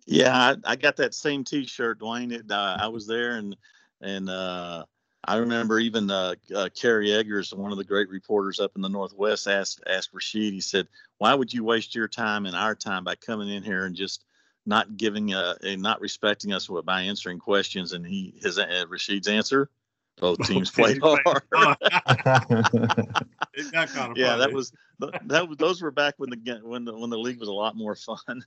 [0.05, 2.31] Yeah, I, I, got that same T-shirt, Dwain.
[2.31, 3.57] It, uh, I was there, and
[4.03, 4.85] and uh,
[5.25, 8.91] I remember even uh, uh, Kerry Eggers, one of the great reporters up in the
[8.91, 10.53] Northwest, asked asked Rasheed.
[10.53, 13.87] He said, "Why would you waste your time and our time by coming in here
[13.87, 14.27] and just
[14.67, 17.93] not giving uh, not respecting us by answering questions.
[17.93, 19.71] And he his uh, Rasheed's answer,
[20.19, 21.23] both teams played hard.
[24.17, 27.41] yeah, that was that was those were back when the when the when the league
[27.41, 28.45] was a lot more fun.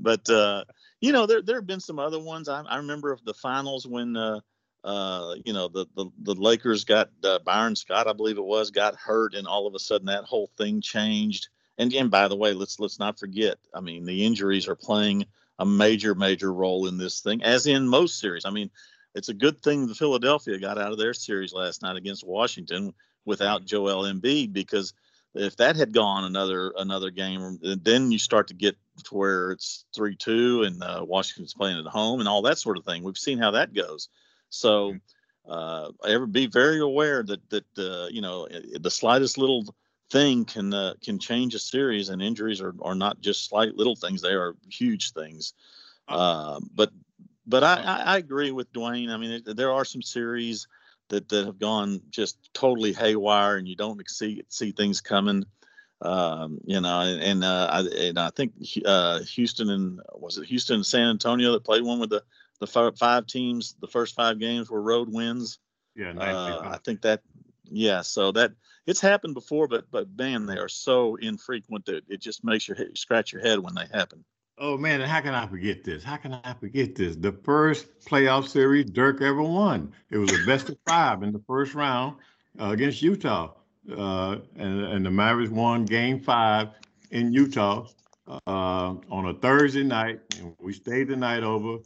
[0.00, 0.64] but uh,
[1.00, 2.48] you know, there there have been some other ones.
[2.48, 4.16] I, I remember the finals when.
[4.16, 4.40] Uh,
[4.84, 8.70] uh, you know, the, the, the Lakers got uh, Byron Scott, I believe it was,
[8.70, 11.48] got hurt, and all of a sudden that whole thing changed.
[11.76, 13.58] And and by the way, let's let's not forget.
[13.74, 15.26] I mean, the injuries are playing
[15.58, 18.44] a major, major role in this thing, as in most series.
[18.44, 18.70] I mean,
[19.14, 22.92] it's a good thing the Philadelphia got out of their series last night against Washington
[23.24, 24.92] without Joel Embiid because
[25.34, 29.84] if that had gone another another game, then you start to get to where it's
[29.94, 33.02] three two and uh, Washington's playing at home and all that sort of thing.
[33.02, 34.08] We've seen how that goes.
[34.48, 35.52] So, mm-hmm.
[35.52, 38.48] uh, ever be very aware that that uh, you know
[38.80, 39.74] the slightest little
[40.10, 43.96] thing can uh, can change a series, and injuries are, are not just slight little
[43.96, 45.54] things; they are huge things.
[46.08, 46.90] Uh, but
[47.46, 49.10] but I, I, agree with Dwain.
[49.10, 50.66] I mean, there are some series
[51.08, 55.44] that, that have gone just totally haywire, and you don't see see things coming.
[56.02, 58.52] Um, you know, and, and, uh, I, and I think
[58.84, 62.22] uh, Houston and was it Houston and San Antonio that played one with the
[62.60, 63.76] the five teams.
[63.80, 65.58] The first five games were road wins.
[65.94, 67.22] Yeah, uh, I think that
[67.64, 68.02] yeah.
[68.02, 68.52] So that
[68.86, 72.76] it's happened before, but but man, they are so infrequent that it just makes your
[72.76, 74.24] head, you scratch your head when they happen.
[74.58, 76.02] Oh man, how can I forget this?
[76.02, 77.16] How can I forget this?
[77.16, 79.92] The first playoff series Dirk ever won.
[80.10, 82.16] It was a best of five in the first round
[82.58, 83.52] uh, against Utah,
[83.94, 86.68] uh, and and the Mavericks won Game Five
[87.10, 87.86] in Utah
[88.28, 91.78] uh, on a Thursday night, and we stayed the night over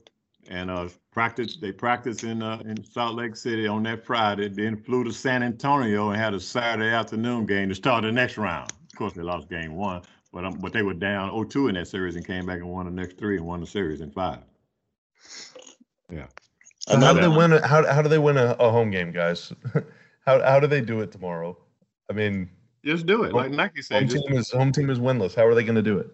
[0.50, 1.56] and uh, practice.
[1.56, 4.48] They practiced in uh, in Salt Lake City on that Friday.
[4.48, 8.36] Then flew to San Antonio and had a Saturday afternoon game to start the next
[8.36, 8.70] round.
[8.70, 11.88] Of course, they lost game one, but um, but they were down 0-2 in that
[11.88, 14.40] series and came back and won the next three and won the series in five.
[16.12, 16.26] Yeah.
[16.88, 17.52] how do they win?
[17.52, 19.52] A, how how do they win a, a home game, guys?
[20.26, 21.56] how how do they do it tomorrow?
[22.10, 22.50] I mean,
[22.84, 23.32] just do it.
[23.32, 25.34] Like Nike said, home team is home team is winless.
[25.34, 26.10] How are they going to do it?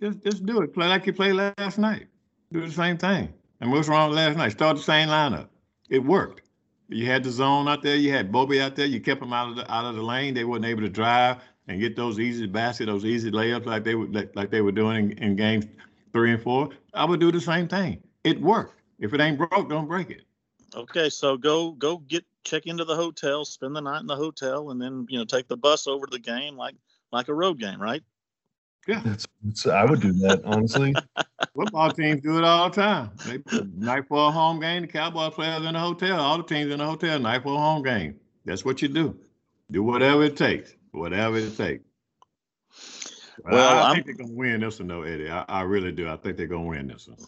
[0.00, 0.72] Just just do it.
[0.72, 2.06] Play like you played last night.
[2.52, 3.32] Do the same thing.
[3.60, 4.52] And what's wrong with last night?
[4.52, 5.48] Start the same lineup.
[5.88, 6.42] It worked.
[6.88, 7.96] You had the zone out there.
[7.96, 8.86] You had Bobby out there.
[8.86, 10.34] You kept them out of the out of the lane.
[10.34, 13.94] They weren't able to drive and get those easy baskets, those easy layups like they
[13.94, 15.66] were like, like they were doing in, in games
[16.12, 16.70] three and four.
[16.92, 18.02] I would do the same thing.
[18.22, 18.80] It worked.
[18.98, 20.22] If it ain't broke, don't break it.
[20.74, 24.70] Okay, so go go get check into the hotel, spend the night in the hotel,
[24.70, 26.74] and then you know take the bus over to the game like
[27.12, 28.02] like a road game, right?
[28.86, 30.94] Yeah, it's, it's, I would do that honestly.
[31.54, 33.10] Football teams do it all the time.
[33.26, 34.82] They put night for a home game.
[34.82, 36.20] The Cowboy players in the hotel.
[36.20, 37.18] All the teams in the hotel.
[37.18, 38.16] Night for a home game.
[38.44, 39.16] That's what you do.
[39.70, 40.74] Do whatever it takes.
[40.92, 41.84] Whatever it takes.
[43.44, 45.30] Well, I, I think they're gonna win this one, though, Eddie.
[45.30, 46.08] I, I really do.
[46.08, 47.18] I think they're gonna win this one.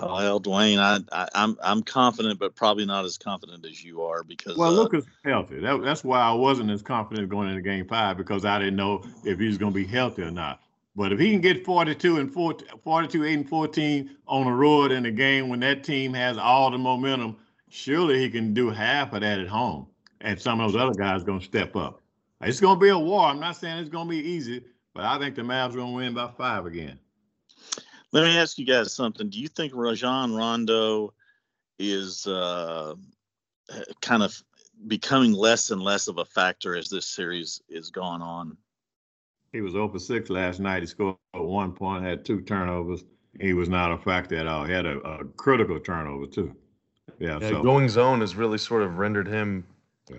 [0.00, 4.02] Well, Dwain, I, I, am I'm, I'm confident, but probably not as confident as you
[4.02, 4.56] are because.
[4.56, 5.60] Well, uh, Luka's healthy.
[5.60, 9.04] That, that's why I wasn't as confident going into Game Five because I didn't know
[9.24, 10.60] if he was going to be healthy or not.
[10.96, 14.92] But if he can get 42 and 14, 42, 8 and 14 on the road
[14.92, 17.36] in a game when that team has all the momentum,
[17.68, 19.86] surely he can do half of that at home.
[20.20, 22.00] And some of those other guys going to step up.
[22.40, 23.26] It's going to be a war.
[23.26, 25.90] I'm not saying it's going to be easy, but I think the Mavs are going
[25.90, 26.98] to win by five again.
[28.14, 29.28] Let me ask you guys something.
[29.28, 31.12] Do you think Rajon Rondo
[31.80, 32.94] is uh,
[34.02, 34.40] kind of
[34.86, 38.56] becoming less and less of a factor as this series is going on?
[39.52, 40.84] He was over 6 last night.
[40.84, 43.02] He scored one point, had two turnovers.
[43.40, 44.64] He was not a factor at all.
[44.64, 46.54] He had a, a critical turnover, too.
[47.18, 47.62] Yeah, yeah so.
[47.64, 49.66] going zone has really sort of rendered him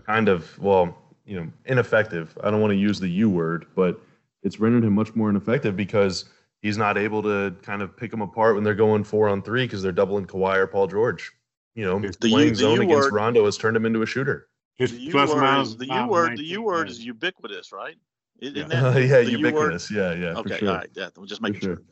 [0.06, 2.38] kind of, well, you know, ineffective.
[2.44, 4.02] I don't want to use the U word, but
[4.44, 6.26] it's rendered him much more ineffective because–
[6.66, 9.66] he's not able to kind of pick them apart when they're going four on three
[9.66, 11.32] because they're doubling Kawhi or Paul George.
[11.76, 14.48] You know, the playing U, zone against word, Rondo has turned him into a shooter.
[14.76, 17.96] His the plus U word, the U word, the U word is ubiquitous, right?
[18.40, 19.92] Isn't yeah, uh, yeah ubiquitous.
[19.92, 20.34] Yeah, yeah.
[20.38, 20.70] Okay, sure.
[20.70, 20.90] all right.
[20.96, 21.84] Yeah, we'll just make sure.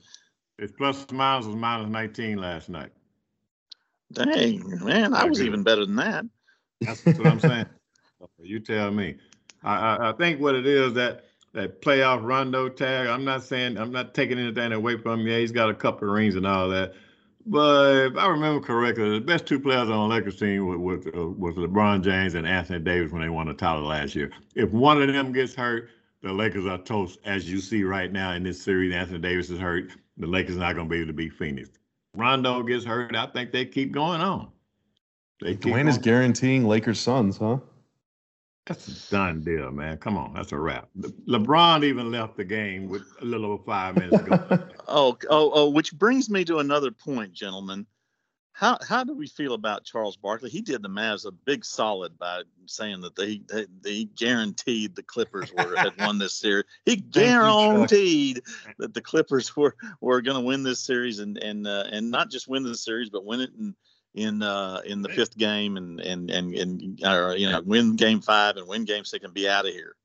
[0.57, 2.89] His plus miles was minus 19 last night.
[4.11, 6.25] Dang, man, I was even better than that.
[6.81, 7.65] That's what I'm saying.
[8.39, 9.17] you tell me.
[9.63, 13.07] I, I, I think what it is that that playoff Rondo tag.
[13.07, 15.27] I'm not saying I'm not taking anything away from him.
[15.27, 16.93] Yeah, he's got a couple of rings and all that.
[17.45, 21.13] But if I remember correctly, the best two players on the Lakers team was, was,
[21.13, 24.31] uh, was LeBron James and Anthony Davis when they won the title last year.
[24.55, 25.89] If one of them gets hurt,
[26.21, 28.93] the Lakers are toast, as you see right now in this series.
[28.93, 29.91] Anthony Davis is hurt.
[30.17, 31.69] The Lakers are not going to be able to beat Phoenix.
[32.15, 33.13] Rondo gets hurt.
[33.13, 34.49] I think they keep going on.
[35.41, 37.57] They Dwain is guaranteeing Lakers Suns, huh?
[38.65, 39.97] That's a done deal, man.
[39.97, 40.87] Come on, that's a wrap.
[40.95, 44.39] Le- LeBron even left the game with a little over five minutes ago.
[44.87, 45.69] oh, oh, oh!
[45.69, 47.85] Which brings me to another point, gentlemen.
[48.53, 50.49] How how do we feel about Charles Barkley?
[50.49, 55.03] He did the Mavs a big solid by saying that they they, they guaranteed the
[55.03, 56.65] Clippers were had won this series.
[56.85, 61.67] He guaranteed you, that the Clippers were were going to win this series and and
[61.67, 63.75] uh, and not just win the series, but win it and
[64.13, 68.21] in uh, in the fifth game and and and and uh, you know win game
[68.21, 69.95] five and win game six and be out of here.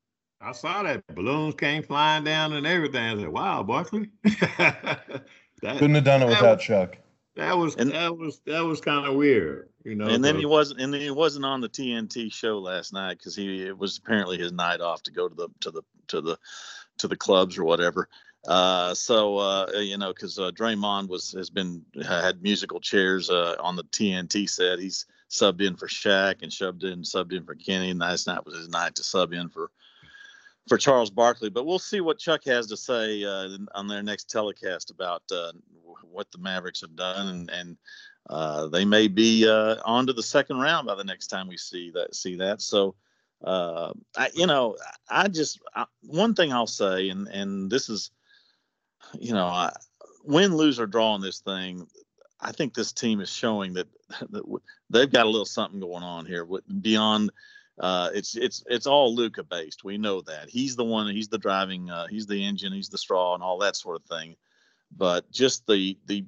[0.41, 3.03] I saw that balloons came flying down and everything.
[3.03, 5.23] I said, "Wow, Barkley." that,
[5.61, 6.97] Couldn't have done it without was, Chuck.
[7.35, 10.07] That was and, that was that was kind of weird, you know.
[10.07, 13.35] And then he wasn't and then he wasn't on the TNT show last night because
[13.35, 16.37] he it was apparently his night off to go to the to the to the
[16.97, 18.09] to the clubs or whatever.
[18.49, 23.55] Uh, so uh, you know, because uh, Draymond was has been had musical chairs uh,
[23.59, 24.79] on the TNT set.
[24.79, 27.91] He's subbed in for Shaq and shoved in, subbed in for Kenny.
[27.91, 29.69] And last night was his night to sub in for
[30.67, 31.51] for Charles Barkley.
[31.51, 35.51] But we'll see what Chuck has to say uh, on their next telecast about uh,
[36.01, 37.77] what the Mavericks have done, and, and
[38.31, 41.57] uh, they may be uh, on to the second round by the next time we
[41.57, 42.15] see that.
[42.15, 42.63] See that.
[42.63, 42.95] So
[43.43, 44.75] uh, I, you know,
[45.07, 48.09] I just I, one thing I'll say, and and this is
[49.19, 49.71] you know, I,
[50.23, 51.87] win, lose, or draw in this thing,
[52.39, 53.87] I think this team is showing that,
[54.29, 54.43] that
[54.89, 56.47] they've got a little something going on here
[56.81, 57.31] beyond.
[57.79, 59.85] Uh, it's it's it's all Luka based.
[59.85, 61.07] We know that he's the one.
[61.07, 61.89] He's the driving.
[61.89, 62.73] Uh, he's the engine.
[62.73, 64.35] He's the straw, and all that sort of thing.
[64.95, 66.25] But just the the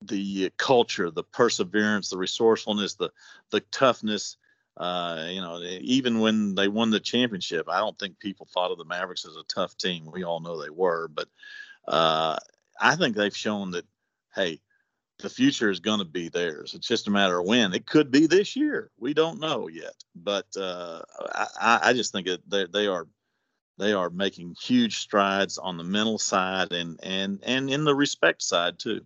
[0.00, 3.10] the culture, the perseverance, the resourcefulness, the
[3.50, 4.36] the toughness.
[4.76, 8.78] Uh, you know, even when they won the championship, I don't think people thought of
[8.78, 10.08] the Mavericks as a tough team.
[10.10, 11.28] We all know they were, but
[11.88, 12.36] uh,
[12.80, 13.84] I think they've shown that,
[14.34, 14.60] hey,
[15.18, 16.74] the future is going to be theirs.
[16.74, 17.72] It's just a matter of when.
[17.72, 18.90] It could be this year.
[18.98, 21.02] We don't know yet, but uh,
[21.60, 23.06] I, I, just think that they, they are
[23.78, 28.42] they are making huge strides on the mental side and and and in the respect
[28.42, 29.00] side too.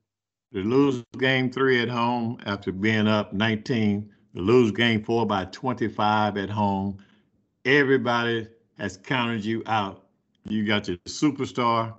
[0.52, 5.44] to lose game three at home after being up 19, to lose game four by
[5.46, 6.98] 25 at home.
[7.64, 8.48] Everybody
[8.78, 10.06] has counted you out.
[10.48, 11.94] You got your superstar,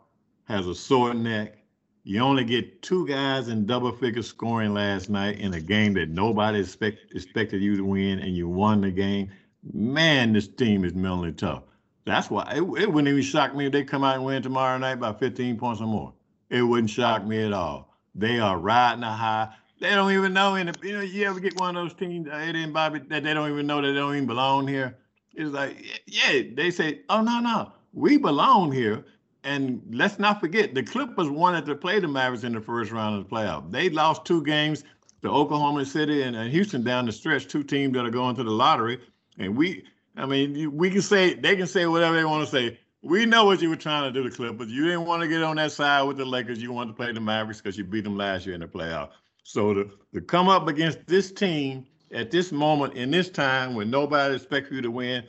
[0.48, 1.58] has a sore neck.
[2.04, 6.10] You only get two guys in double figure scoring last night in a game that
[6.10, 9.30] nobody expect, expected you to win, and you won the game.
[9.74, 11.64] Man, this team is mentally tough.
[12.06, 14.78] That's why it, it wouldn't even shock me if they come out and win tomorrow
[14.78, 16.14] night by 15 points or more.
[16.50, 17.93] It wouldn't shock me at all.
[18.16, 19.54] They are riding a high.
[19.82, 20.54] They don't even know.
[20.54, 23.26] The, you know, you ever get one of those teams, uh, Eddie and Bobby, that
[23.26, 24.98] they don't even know they don't even belong here.
[25.34, 29.04] It's like, yeah, they say, oh no, no, we belong here.
[29.48, 33.18] And let's not forget, the Clippers wanted to play the Mavericks in the first round
[33.18, 33.72] of the playoff.
[33.72, 34.84] They lost two games
[35.22, 38.43] to Oklahoma City and, and Houston down the stretch, two teams that are going to
[38.43, 39.00] the lottery.
[39.38, 39.86] And we,
[40.18, 42.78] I mean, we can say they can say whatever they want to say.
[43.04, 44.68] We know what you were trying to do, the Clippers.
[44.70, 46.62] You didn't want to get on that side with the Lakers.
[46.62, 49.12] You wanted to play the Mavericks because you beat them last year in the playoff.
[49.43, 53.89] So to, to come up against this team at this moment in this time when
[53.89, 55.24] nobody expects you to win,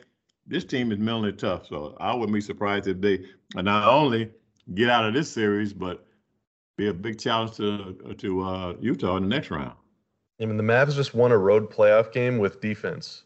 [0.49, 1.67] this team is mentally tough.
[1.67, 3.25] So I wouldn't be surprised if they
[3.55, 4.31] not only
[4.73, 6.05] get out of this series, but
[6.77, 9.73] be a big challenge to to uh, Utah in the next round.
[10.41, 13.23] I mean, the Mavs just won a road playoff game with defense.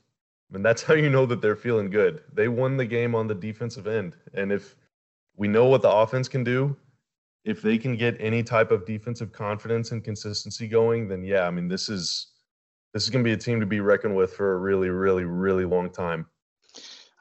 [0.54, 2.22] And that's how you know that they're feeling good.
[2.34, 4.16] They won the game on the defensive end.
[4.34, 4.76] And if
[5.36, 6.76] we know what the offense can do,
[7.46, 11.52] if they can get any type of defensive confidence and consistency going, then yeah, I
[11.52, 12.28] mean this is
[12.94, 15.24] this is going to be a team to be reckoned with for a really, really,
[15.24, 16.28] really long time.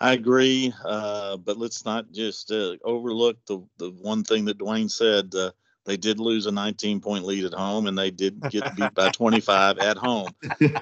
[0.03, 4.91] I agree, uh, but let's not just uh, overlook the the one thing that Dwain
[4.91, 5.33] said.
[5.35, 5.53] Uh,
[5.85, 9.09] they did lose a 19 point lead at home, and they did get beat by
[9.13, 10.29] 25 at home.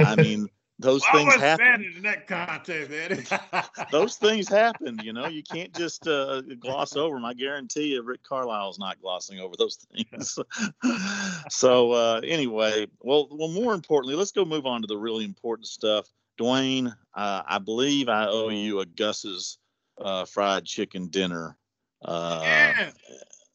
[0.00, 0.48] I mean,
[0.78, 1.84] those well, things happen.
[1.96, 3.24] in that contest, Eddie.
[3.92, 4.98] those things happen.
[5.02, 7.24] You know, you can't just uh, gloss over them.
[7.26, 10.38] I guarantee you, Rick Carlisle's not glossing over those things.
[11.50, 15.66] so uh, anyway, well, well, more importantly, let's go move on to the really important
[15.66, 16.06] stuff.
[16.40, 19.58] Dwain, uh, I believe I owe you a Gus's
[20.00, 21.56] uh, fried chicken dinner.
[22.02, 22.90] Uh, yeah.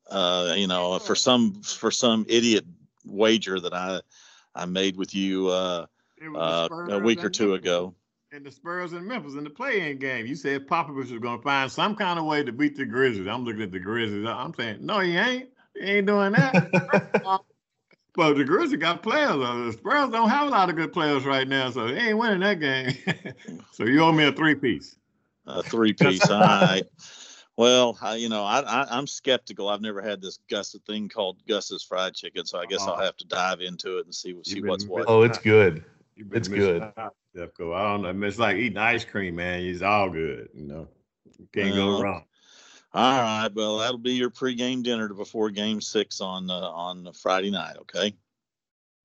[0.10, 2.64] Uh, you know, for some for some idiot
[3.04, 4.02] wager that I
[4.54, 5.88] I made with you uh,
[6.36, 7.96] a week or two ago.
[8.32, 10.26] And the Spurs and Memphis in the play-in game.
[10.26, 13.28] You said Popovich was going to find some kind of way to beat the Grizzlies.
[13.28, 14.28] I'm looking at the Grizzlies.
[14.28, 15.50] I'm saying, no, he ain't.
[15.74, 16.70] He ain't doing that.
[18.16, 19.38] but the Grizzlies got players.
[19.38, 22.40] The Spurs don't have a lot of good players right now, so they ain't winning
[22.42, 23.36] that game.
[23.72, 24.96] so you owe me a three-piece.
[25.48, 26.30] A three-piece.
[26.30, 26.84] All right.
[27.58, 29.70] Well, I, you know, I, I am skeptical.
[29.70, 33.04] I've never had this Gus thing called Gus's fried chicken, so I guess I'll uh-huh.
[33.04, 35.06] have to dive into it and see see what's what.
[35.08, 35.84] Oh, it's good.
[36.18, 36.82] It's good.
[37.36, 37.76] Sefko.
[37.76, 38.28] I don't know.
[38.28, 39.62] It's like eating ice cream, man.
[39.62, 40.50] It's all good.
[40.54, 40.88] You know,
[41.38, 42.26] you can't go wrong.
[42.96, 43.50] All right.
[43.54, 47.76] Well, that'll be your pregame dinner before Game Six on uh, on Friday night.
[47.82, 48.16] Okay.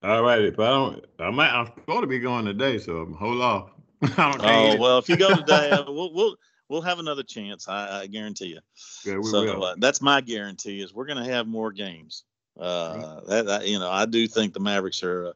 [0.04, 0.42] All right.
[0.42, 1.50] If I don't, I might.
[1.50, 3.70] I'm supposed to be going today, so hold off.
[4.18, 6.36] oh well, if you go today, uh, we'll we'll
[6.68, 7.66] we'll have another chance.
[7.68, 8.60] I, I guarantee you.
[9.04, 12.22] Yeah, so uh, that's my guarantee is we're going to have more games.
[12.56, 15.32] Uh, that, that, you know, I do think the Mavericks are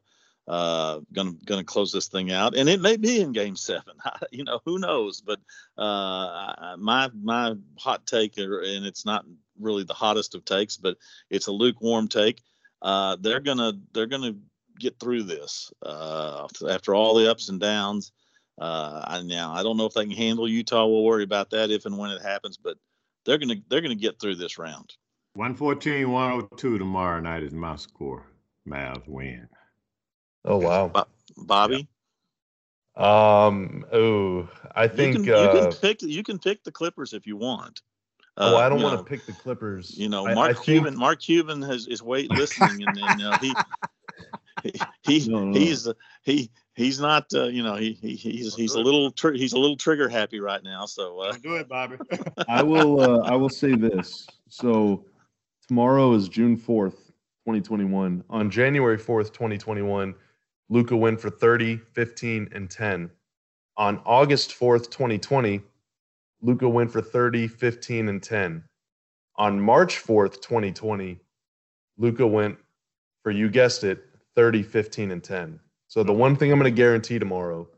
[0.47, 3.95] uh, gonna gonna close this thing out, and it may be in Game Seven.
[4.31, 5.21] you know, who knows?
[5.21, 5.41] But
[5.79, 9.25] uh, my my hot take, and it's not
[9.59, 10.97] really the hottest of takes, but
[11.31, 12.43] it's a lukewarm take.
[12.83, 14.35] Uh, they're gonna they're gonna
[14.79, 18.13] get through this uh, after all the ups and downs.
[18.59, 20.87] Uh, now I don't know if they can handle Utah.
[20.87, 22.77] We'll worry about that if and when it happens, but
[23.25, 24.93] they're gonna they're gonna get through this round.
[25.35, 28.27] 114, 102 tomorrow night is my score.
[28.69, 29.49] Mavs win.
[30.45, 31.89] Oh wow, Bobby.
[32.97, 33.85] Um.
[33.93, 36.03] Oh, I think you can, uh, you can, pick.
[36.03, 37.83] You can pick the Clippers if you want.
[38.37, 39.97] Uh, oh, I don't want to pick the Clippers.
[39.97, 40.85] You know, Mark I, I Cuban.
[40.93, 40.99] Think...
[40.99, 43.55] Mark Cuban has is wait listening, and then uh, he.
[44.63, 44.73] He,
[45.03, 45.59] he no, no.
[45.59, 45.89] he's
[46.23, 49.59] he he's not uh, you know he, he he's he's a little tr- he's a
[49.59, 51.97] little trigger happy right now so uh, do it Bobby
[52.49, 55.05] I will uh, I will say this so
[55.69, 56.97] tomorrow is June 4th
[57.47, 60.15] 2021 on January 4th 2021
[60.69, 63.11] Luka went for 30, 15, and 10.
[63.77, 65.61] On August 4th, 2020,
[66.43, 68.65] Luka went for 30, 15, and 10.
[69.37, 71.19] On March 4th, 2020,
[71.99, 72.57] Luka went
[73.23, 74.05] for, you guessed it,
[74.37, 75.61] 30, 15, and 10.
[75.89, 77.69] So the one thing I'm going to guarantee tomorrow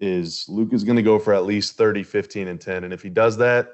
[0.00, 2.84] is Luka's going to go for at least 30, 15, and 10.
[2.84, 3.68] And if he does that,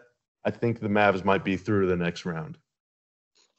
[0.44, 2.58] I think the Mavs might be through to the next round.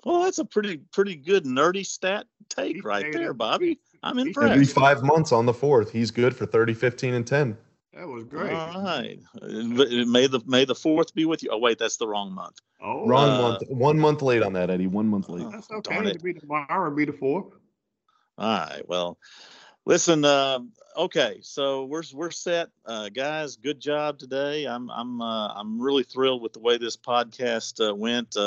[0.04, 3.80] Well, that's a pretty pretty good nerdy stat take right there, Bobby.
[4.04, 4.52] I'm impressed.
[4.52, 7.58] Every five months on the fourth, he's good for 30, 15, and 10.
[7.93, 8.54] That was great.
[8.54, 9.20] All right.
[9.41, 11.49] May the May the fourth be with you.
[11.52, 12.58] Oh wait, that's the wrong month.
[12.82, 13.64] Oh, wrong uh, month.
[13.68, 14.88] One month late on that, Eddie.
[14.88, 15.45] One month late.
[15.52, 16.14] that's okay.
[16.14, 17.54] To be tomorrow, be the fourth.
[18.38, 18.82] All right.
[18.88, 19.18] Well,
[19.86, 20.24] listen.
[20.24, 20.60] Uh,
[20.95, 23.58] okay, so we're we're set, uh, guys.
[23.58, 24.66] Good job today.
[24.66, 28.38] I'm I'm uh, I'm really thrilled with the way this podcast uh, went.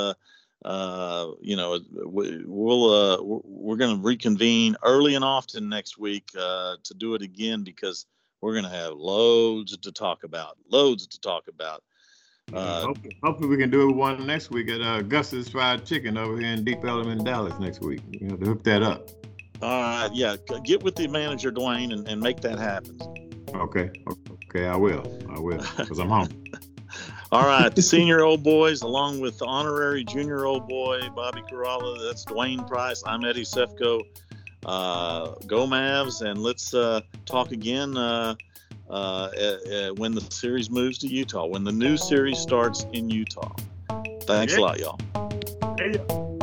[0.64, 6.28] Uh, you know, we, will uh, we're going to reconvene early and often next week
[6.38, 8.06] uh, to do it again because
[8.40, 10.56] we're going to have loads to talk about.
[10.70, 11.82] Loads to talk about.
[12.52, 16.38] Uh, hopefully, hopefully, we can do one next week at uh, Gus's Fried Chicken over
[16.38, 18.00] here in Deep Ellum, Dallas next week.
[18.20, 19.08] We have to hook that up.
[19.62, 22.98] All right, yeah, get with the manager Dwain and, and make that happen.
[23.54, 23.90] Okay,
[24.48, 25.18] okay, I will.
[25.30, 26.28] I will because I'm home.
[27.34, 32.06] All right, the senior old boys, along with the honorary junior old boy Bobby Karalla.
[32.06, 33.02] That's Dwain Price.
[33.04, 34.02] I'm Eddie Sefko.
[34.64, 38.36] Uh, go Mavs, and let's uh, talk again uh,
[38.88, 39.30] uh,
[39.96, 43.52] when the series moves to Utah, when the new series starts in Utah.
[44.22, 44.60] Thanks yeah.
[44.60, 46.33] a lot, y'all.